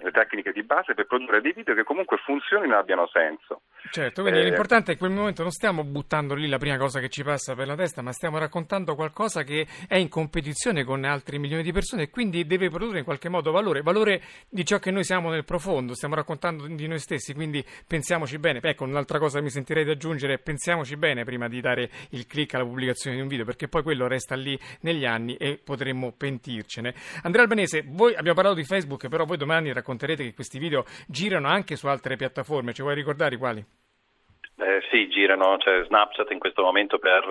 le 0.00 0.10
tecniche 0.10 0.52
di 0.52 0.62
base 0.62 0.94
per 0.94 1.06
produrre 1.06 1.40
dei 1.40 1.52
video 1.52 1.74
che 1.74 1.84
comunque 1.84 2.18
funzionino 2.18 2.74
e 2.74 2.78
abbiano 2.78 3.08
senso. 3.08 3.62
Certo, 3.90 4.22
quindi 4.22 4.40
eh, 4.40 4.44
l'importante 4.44 4.92
è 4.92 4.96
che 4.96 5.02
in 5.02 5.08
quel 5.08 5.18
momento 5.18 5.42
non 5.42 5.50
stiamo 5.50 5.84
buttando 5.84 6.34
lì 6.34 6.48
la 6.48 6.58
prima 6.58 6.76
cosa 6.76 7.00
che 7.00 7.08
ci 7.08 7.22
passa 7.22 7.54
per 7.54 7.66
la 7.66 7.74
testa, 7.74 8.02
ma 8.02 8.12
stiamo 8.12 8.38
raccontando 8.38 8.94
qualcosa 8.94 9.42
che 9.42 9.66
è 9.86 9.96
in 9.96 10.08
competizione 10.08 10.84
con 10.84 11.04
altri 11.04 11.38
milioni 11.38 11.62
di 11.62 11.72
persone 11.72 12.02
e 12.02 12.10
quindi 12.10 12.46
deve 12.46 12.68
produrre 12.68 12.98
in 12.98 13.04
qualche 13.04 13.28
modo 13.28 13.50
valore, 13.52 13.82
valore 13.82 14.22
di 14.48 14.64
ciò 14.64 14.78
che 14.78 14.90
noi 14.90 15.04
siamo 15.04 15.30
nel 15.30 15.44
profondo, 15.44 15.94
stiamo 15.94 16.14
raccontando 16.14 16.66
di 16.66 16.86
noi 16.86 16.98
stessi, 16.98 17.34
quindi 17.34 17.64
pensiamoci 17.86 18.38
bene. 18.38 18.60
Ecco, 18.62 18.84
un'altra 18.84 19.18
cosa 19.18 19.38
che 19.38 19.44
mi 19.44 19.50
sentirei 19.50 19.84
di 19.84 19.90
aggiungere, 19.90 20.38
pensiamoci 20.38 20.96
bene 20.96 21.24
prima 21.24 21.48
di 21.48 21.60
dare 21.60 21.90
il 22.10 22.26
click 22.26 22.54
alla 22.54 22.64
pubblicazione 22.64 23.16
di 23.16 23.22
un 23.22 23.28
video, 23.28 23.44
perché 23.44 23.68
poi 23.68 23.82
quello 23.82 24.06
resta 24.06 24.34
lì 24.34 24.58
negli 24.80 25.04
anni 25.04 25.36
e 25.36 25.60
potremmo 25.62 26.12
pentircene. 26.12 26.94
Andrea 27.22 27.42
Albanese, 27.42 27.84
voi 27.86 28.14
abbiamo 28.14 28.34
parlato 28.34 28.56
di 28.56 28.64
Facebook, 28.64 29.08
però 29.08 29.24
voi 29.24 29.36
domani 29.36 29.70
racconterete 29.86 30.24
che 30.24 30.34
questi 30.34 30.58
video 30.58 30.84
girano 31.06 31.46
anche 31.46 31.76
su 31.76 31.86
altre 31.86 32.16
piattaforme, 32.16 32.72
ci 32.72 32.82
vuoi 32.82 32.96
ricordare 32.96 33.36
quali? 33.36 33.64
Eh, 34.58 34.82
sì, 34.90 35.08
girano, 35.08 35.56
c'è 35.58 35.84
Snapchat 35.84 36.30
in 36.32 36.40
questo 36.40 36.62
momento 36.62 36.98
per 36.98 37.22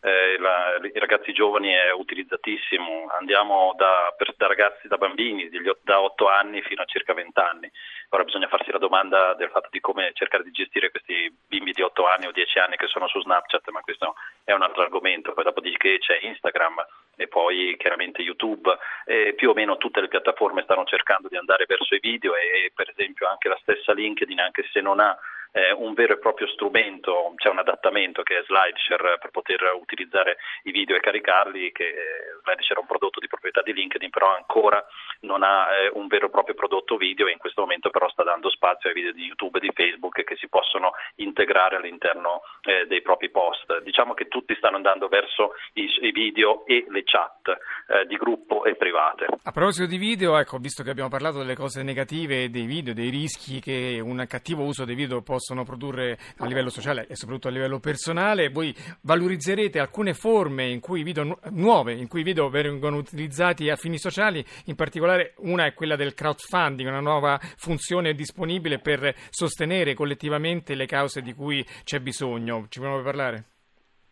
eh, 0.00 0.38
la, 0.38 0.78
i 0.82 0.98
ragazzi 0.98 1.32
giovani 1.32 1.70
è 1.70 1.90
utilizzatissimo, 1.90 3.06
andiamo 3.18 3.74
da, 3.76 4.14
per, 4.16 4.34
da 4.36 4.46
ragazzi, 4.46 4.86
da 4.86 4.98
bambini 4.98 5.48
degli, 5.48 5.68
da 5.82 6.00
8 6.00 6.28
anni 6.28 6.62
fino 6.62 6.82
a 6.82 6.86
circa 6.86 7.12
20 7.12 7.40
anni. 7.40 7.70
Ora 8.10 8.24
bisogna 8.24 8.48
farsi 8.48 8.70
la 8.70 8.78
domanda 8.78 9.34
del 9.34 9.50
fatto 9.50 9.68
di 9.70 9.80
come 9.80 10.12
cercare 10.14 10.44
di 10.44 10.50
gestire 10.50 10.90
questi 10.90 11.34
bimbi 11.46 11.72
di 11.72 11.82
8 11.82 12.06
anni 12.06 12.26
o 12.26 12.32
10 12.32 12.58
anni 12.58 12.76
che 12.76 12.86
sono 12.86 13.08
su 13.08 13.20
Snapchat, 13.20 13.68
ma 13.70 13.80
questo 13.80 14.14
è 14.44 14.52
un 14.52 14.62
altro 14.62 14.82
argomento. 14.82 15.32
Poi 15.32 15.44
dopodiché 15.44 15.98
c'è 15.98 16.18
Instagram 16.22 16.86
e 17.16 17.26
poi 17.26 17.76
chiaramente 17.78 18.22
YouTube. 18.22 18.76
E 19.04 19.34
più 19.34 19.50
o 19.50 19.54
meno 19.54 19.76
tutte 19.76 20.00
le 20.00 20.08
piattaforme 20.08 20.62
stanno 20.62 20.84
cercando 20.84 21.28
di 21.28 21.36
andare 21.36 21.64
verso 21.66 21.94
i 21.94 22.00
video 22.00 22.34
e 22.36 22.70
per 22.74 22.88
esempio 22.90 23.28
anche 23.28 23.48
la 23.48 23.58
stessa 23.60 23.92
LinkedIn, 23.92 24.38
anche 24.40 24.64
se 24.70 24.80
non 24.80 25.00
ha 25.00 25.16
eh, 25.52 25.72
un 25.72 25.94
vero 25.94 26.14
e 26.14 26.18
proprio 26.18 26.46
strumento, 26.48 27.32
c'è 27.36 27.48
un 27.48 27.58
adattamento 27.58 28.22
che 28.22 28.38
è 28.38 28.44
SlideShare 28.44 29.18
per 29.18 29.30
poter 29.30 29.72
utilizzare 29.80 30.38
i 30.64 30.70
video 30.70 30.96
e 30.96 31.00
caricarli, 31.00 31.72
che 31.72 31.84
eh, 31.84 31.94
SlideShare 32.42 32.78
è 32.78 32.82
un 32.82 32.88
prodotto 32.88 33.20
di 33.20 33.28
proprietà 33.28 33.62
di 33.62 33.72
LinkedIn, 33.72 34.10
però 34.10 34.34
ancora 34.34 34.84
non 35.20 35.42
ha 35.42 35.72
eh, 35.74 35.90
un 35.94 36.06
vero 36.06 36.26
e 36.26 36.30
proprio 36.30 36.54
prodotto 36.54 36.96
video 36.96 37.26
e 37.26 37.32
in 37.32 37.38
questo 37.38 37.62
momento 37.62 37.90
però 37.90 38.08
sta 38.08 38.22
dando 38.22 38.50
spazio 38.66 38.88
ai 38.88 38.96
video 38.96 39.12
di 39.12 39.22
YouTube 39.22 39.58
e 39.58 39.60
di 39.60 39.70
Facebook 39.72 40.24
che 40.24 40.34
si 40.36 40.48
possono 40.48 40.90
integrare 41.16 41.76
all'interno 41.76 42.42
eh, 42.62 42.86
dei 42.86 43.00
propri 43.00 43.30
post. 43.30 43.80
Diciamo 43.82 44.12
che 44.14 44.26
tutti 44.26 44.56
stanno 44.56 44.74
andando 44.74 45.06
verso 45.06 45.52
i, 45.74 45.86
i 46.00 46.10
video 46.10 46.66
e 46.66 46.84
le 46.88 47.04
chat 47.04 47.48
eh, 47.48 48.06
di 48.06 48.16
gruppo 48.16 48.64
e 48.64 48.74
private. 48.74 49.26
A 49.44 49.52
proposito 49.52 49.86
di 49.86 49.98
video, 49.98 50.36
ecco, 50.36 50.58
visto 50.58 50.82
che 50.82 50.90
abbiamo 50.90 51.08
parlato 51.08 51.38
delle 51.38 51.54
cose 51.54 51.84
negative 51.84 52.50
dei 52.50 52.66
video, 52.66 52.92
dei 52.92 53.10
rischi 53.10 53.60
che 53.60 54.00
un 54.02 54.24
cattivo 54.28 54.64
uso 54.64 54.84
dei 54.84 54.96
video 54.96 55.22
possono 55.22 55.62
produrre 55.62 56.18
a 56.38 56.46
livello 56.46 56.70
sociale 56.70 57.06
e 57.08 57.14
soprattutto 57.14 57.48
a 57.48 57.52
livello 57.52 57.78
personale, 57.78 58.48
voi 58.48 58.74
valorizzerete 59.02 59.78
alcune 59.78 60.14
forme 60.14 60.66
in 60.66 60.80
cui 60.80 61.04
video 61.04 61.38
nuove, 61.50 61.92
in 61.92 62.08
cui 62.08 62.20
i 62.20 62.24
video 62.24 62.48
vengono 62.48 62.96
utilizzati 62.96 63.70
a 63.70 63.76
fini 63.76 63.98
sociali, 63.98 64.44
in 64.64 64.74
particolare 64.74 65.34
una 65.38 65.66
è 65.66 65.74
quella 65.74 65.94
del 65.94 66.14
crowdfunding, 66.14 66.88
una 66.88 67.00
nuova 67.00 67.38
funzione 67.56 68.14
disponibile 68.14 68.54
per 68.60 69.14
sostenere 69.30 69.94
collettivamente 69.94 70.74
le 70.74 70.86
cause 70.86 71.22
di 71.22 71.34
cui 71.34 71.64
c'è 71.84 72.00
bisogno. 72.00 72.66
Ci 72.68 72.80
vogliamo 72.80 73.02
parlare? 73.02 73.44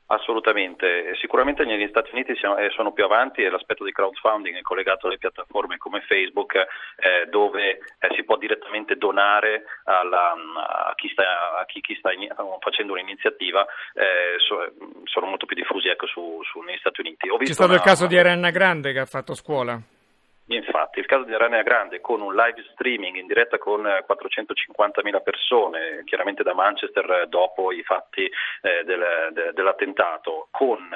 Assolutamente, 0.07 1.15
sicuramente 1.19 1.65
negli 1.65 1.89
Stati 1.89 2.11
Uniti 2.13 2.33
eh, 2.33 2.71
sono 2.77 2.93
più 2.93 3.05
avanti 3.05 3.43
e 3.43 3.49
l'aspetto 3.49 3.85
di 3.85 3.91
crowdfunding 3.91 4.55
è 4.55 4.61
collegato 4.61 5.07
alle 5.07 5.17
piattaforme 5.17 5.79
come 5.79 6.03
Facebook 6.03 6.57
eh, 6.57 7.27
dove 7.31 7.71
eh, 7.71 8.09
si 8.15 8.23
può 8.23 8.37
direttamente 8.37 8.97
donare 8.97 9.65
alla, 9.85 10.35
a 10.89 10.95
chi 10.95 11.09
sta, 11.09 11.57
a 11.59 11.65
chi, 11.65 11.81
chi 11.81 11.95
sta 11.95 12.13
in, 12.13 12.29
facendo 12.61 12.93
un'iniziativa, 12.93 13.65
eh, 13.95 14.39
so, 14.47 14.75
sono 15.05 15.27
molto 15.27 15.47
più 15.47 15.57
diffusi 15.57 15.89
ecco, 15.89 16.07
su, 16.07 16.39
su, 16.45 16.61
negli 16.61 16.79
Stati 16.79 17.01
Uniti. 17.01 17.27
C'è 17.27 17.53
stato 17.53 17.71
una, 17.71 17.81
il 17.81 17.87
caso 17.87 18.07
di 18.07 18.19
Arianna 18.19 18.51
Grande 18.51 18.93
che 18.93 19.01
ha 19.01 19.07
fatto 19.07 19.35
scuola. 19.35 19.81
Infatti, 20.49 20.99
il 20.99 21.07
caso 21.07 21.25
di 21.25 21.33
Aranea 21.33 21.63
Grande 21.63 22.03
con 22.03 22.21
un 22.21 22.35
live 22.35 22.63
streaming 22.73 23.17
in 23.17 23.27
diretta 23.27 23.57
con 23.57 23.83
450.000 23.83 25.23
persone, 25.23 26.03
chiaramente 26.05 26.43
da 26.43 26.53
Manchester 26.53 27.27
dopo 27.29 27.73
i 27.73 27.83
fatti 27.83 28.31
eh, 28.61 28.85
del, 28.85 29.31
de, 29.33 29.53
dell'attentato, 29.55 30.49
con, 30.51 30.87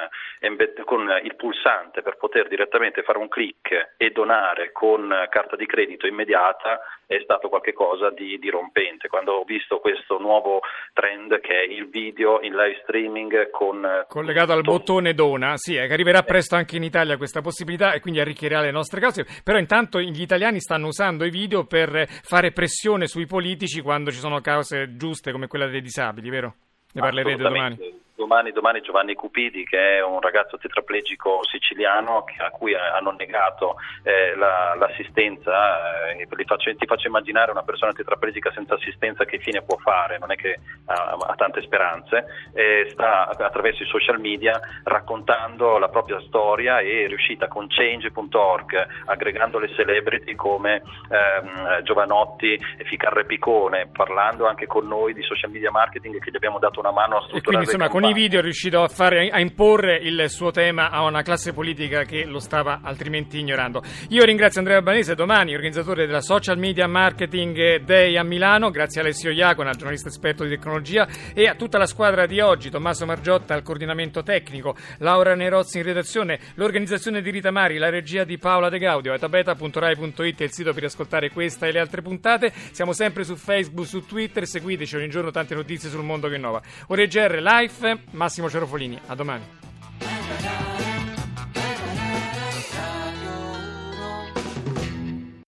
con, 0.85 1.19
il 1.23 1.35
pulsante 1.35 2.03
per 2.03 2.17
poter 2.17 2.47
direttamente 2.47 3.01
fare 3.01 3.17
un 3.17 3.27
click 3.27 3.95
e 3.97 4.11
donare 4.11 4.71
con 4.71 5.11
carta 5.29 5.55
di 5.55 5.65
credito 5.65 6.05
immediata, 6.05 6.79
è 7.09 7.19
stato 7.23 7.49
qualcosa 7.49 8.11
di 8.11 8.37
dirompente. 8.37 9.07
Quando 9.07 9.33
ho 9.33 9.43
visto 9.43 9.79
questo 9.79 10.19
nuovo 10.19 10.61
trend 10.93 11.39
che 11.39 11.61
è 11.61 11.63
il 11.63 11.89
video 11.89 12.39
in 12.41 12.53
live 12.53 12.81
streaming 12.83 13.49
con... 13.49 14.05
Collegato 14.07 14.51
al 14.51 14.61
bottone 14.61 15.15
dona, 15.15 15.57
sì, 15.57 15.73
che 15.73 15.91
arriverà 15.91 16.21
presto 16.21 16.55
anche 16.55 16.75
in 16.75 16.83
Italia 16.83 17.17
questa 17.17 17.41
possibilità 17.41 17.93
e 17.93 17.99
quindi 17.99 18.19
arricchirà 18.19 18.61
le 18.61 18.69
nostre 18.69 18.99
cause 18.99 19.25
però 19.43 19.57
intanto 19.57 19.99
gli 19.99 20.21
italiani 20.21 20.59
stanno 20.59 20.87
usando 20.87 21.25
i 21.25 21.31
video 21.31 21.65
per 21.65 22.05
fare 22.07 22.51
pressione 22.51 23.07
sui 23.07 23.25
politici 23.25 23.81
quando 23.81 24.11
ci 24.11 24.19
sono 24.19 24.39
cause 24.39 24.95
giuste 24.95 25.31
come 25.31 25.47
quella 25.47 25.65
dei 25.65 25.81
disabili, 25.81 26.29
vero? 26.29 26.53
Ne 26.93 27.01
parlerete 27.01 27.41
domani 27.41 28.07
domani, 28.19 28.51
domani 28.51 28.81
Giovanni 28.81 29.15
Cupidi, 29.15 29.63
che 29.63 29.97
è 29.97 30.03
un 30.03 30.19
ragazzo 30.19 30.57
tetraplegico 30.57 31.39
siciliano 31.49 32.25
a 32.39 32.49
cui 32.49 32.75
hanno 32.75 33.11
negato 33.11 33.75
eh, 34.03 34.35
la, 34.35 34.75
l'assistenza. 34.77 36.11
Eh, 36.11 36.27
faccio, 36.45 36.75
ti 36.75 36.85
faccio 36.85 37.07
immaginare 37.07 37.51
una 37.51 37.63
persona 37.63 37.93
tetraplegica 37.93 38.51
senza 38.53 38.73
assistenza 38.73 39.23
che 39.23 39.39
fine 39.39 39.61
può 39.61 39.77
fare, 39.77 40.17
non 40.17 40.31
è 40.31 40.35
che 40.35 40.59
ha, 40.85 41.17
ha 41.17 41.35
tante 41.35 41.61
speranze. 41.61 42.25
Eh, 42.53 42.89
sta 42.91 43.29
attraverso 43.29 43.83
i 43.83 43.87
social 43.87 44.19
media 44.19 44.59
raccontando 44.83 45.77
la 45.77 45.87
propria 45.87 46.19
storia 46.21 46.79
e 46.79 47.05
è 47.05 47.07
riuscita 47.07 47.47
con 47.47 47.67
change.org, 47.69 48.87
aggregando 49.05 49.59
le 49.59 49.69
celebrity 49.75 50.35
come 50.35 50.81
ehm, 51.09 51.83
Giovanotti 51.83 52.53
e 52.53 52.83
Ficarre 52.83 53.23
Picone, 53.23 53.87
parlando 53.87 54.45
anche 54.45 54.67
con 54.67 54.87
noi 54.87 55.13
di 55.13 55.21
social 55.23 55.51
media 55.51 55.71
marketing 55.71 56.19
che 56.19 56.31
gli 56.31 56.35
abbiamo 56.35 56.59
dato 56.59 56.81
una 56.81 56.91
mano 56.91 57.17
a 57.17 57.21
strutturare. 57.21 57.37
E 57.39 57.41
quindi, 57.43 57.63
insomma, 57.65 57.87
con 58.09 58.17
i 58.17 58.21
video 58.21 58.39
è 58.39 58.41
riuscito 58.41 58.81
a, 58.81 58.87
fare, 58.87 59.29
a 59.29 59.39
imporre 59.39 59.97
il 59.97 60.29
suo 60.29 60.49
tema 60.51 60.89
a 60.89 61.03
una 61.03 61.21
classe 61.21 61.53
politica 61.53 62.05
che 62.05 62.25
lo 62.25 62.39
stava 62.39 62.79
altrimenti 62.81 63.37
ignorando. 63.37 63.83
Io 64.09 64.23
ringrazio 64.23 64.59
Andrea 64.59 64.77
Albanese, 64.77 65.13
domani 65.13 65.53
organizzatore 65.53 66.07
della 66.07 66.21
Social 66.21 66.57
Media 66.57 66.87
Marketing 66.87 67.83
Day 67.83 68.17
a 68.17 68.23
Milano, 68.23 68.71
grazie 68.71 69.01
a 69.01 69.03
Alessio 69.03 69.29
Iacona, 69.29 69.73
giornalista 69.73 70.09
esperto 70.09 70.43
di 70.43 70.49
tecnologia, 70.49 71.07
e 71.33 71.47
a 71.47 71.53
tutta 71.53 71.77
la 71.77 71.85
squadra 71.85 72.25
di 72.25 72.39
oggi, 72.39 72.71
Tommaso 72.71 73.05
Margiotta 73.05 73.53
al 73.53 73.61
coordinamento 73.61 74.23
tecnico, 74.23 74.75
Laura 74.99 75.35
Nerozzi 75.35 75.77
in 75.77 75.83
redazione, 75.83 76.39
l'organizzazione 76.55 77.21
di 77.21 77.29
Rita 77.29 77.51
Mari, 77.51 77.77
la 77.77 77.89
regia 77.89 78.23
di 78.23 78.37
Paola 78.37 78.69
De 78.69 78.79
Gaudio, 78.79 79.13
etabeta.rai.it 79.13 80.39
è 80.39 80.43
il 80.43 80.51
sito 80.51 80.73
per 80.73 80.85
ascoltare 80.85 81.29
questa 81.29 81.67
e 81.67 81.71
le 81.71 81.79
altre 81.79 82.01
puntate. 82.01 82.51
Siamo 82.71 82.93
sempre 82.93 83.23
su 83.23 83.35
Facebook, 83.35 83.85
su 83.85 84.05
Twitter, 84.05 84.47
seguiteci 84.47 84.95
ogni 84.95 85.09
giorno 85.09 85.29
tante 85.29 85.53
notizie 85.53 85.89
sul 85.89 86.03
mondo 86.03 86.27
che 86.27 86.35
innova. 86.35 86.61
Ore 86.87 87.07
GR 87.07 87.39
Live 87.39 87.97
Massimo 88.11 88.49
Cerofolini. 88.49 88.99
A 89.07 89.15
domani. 89.15 90.78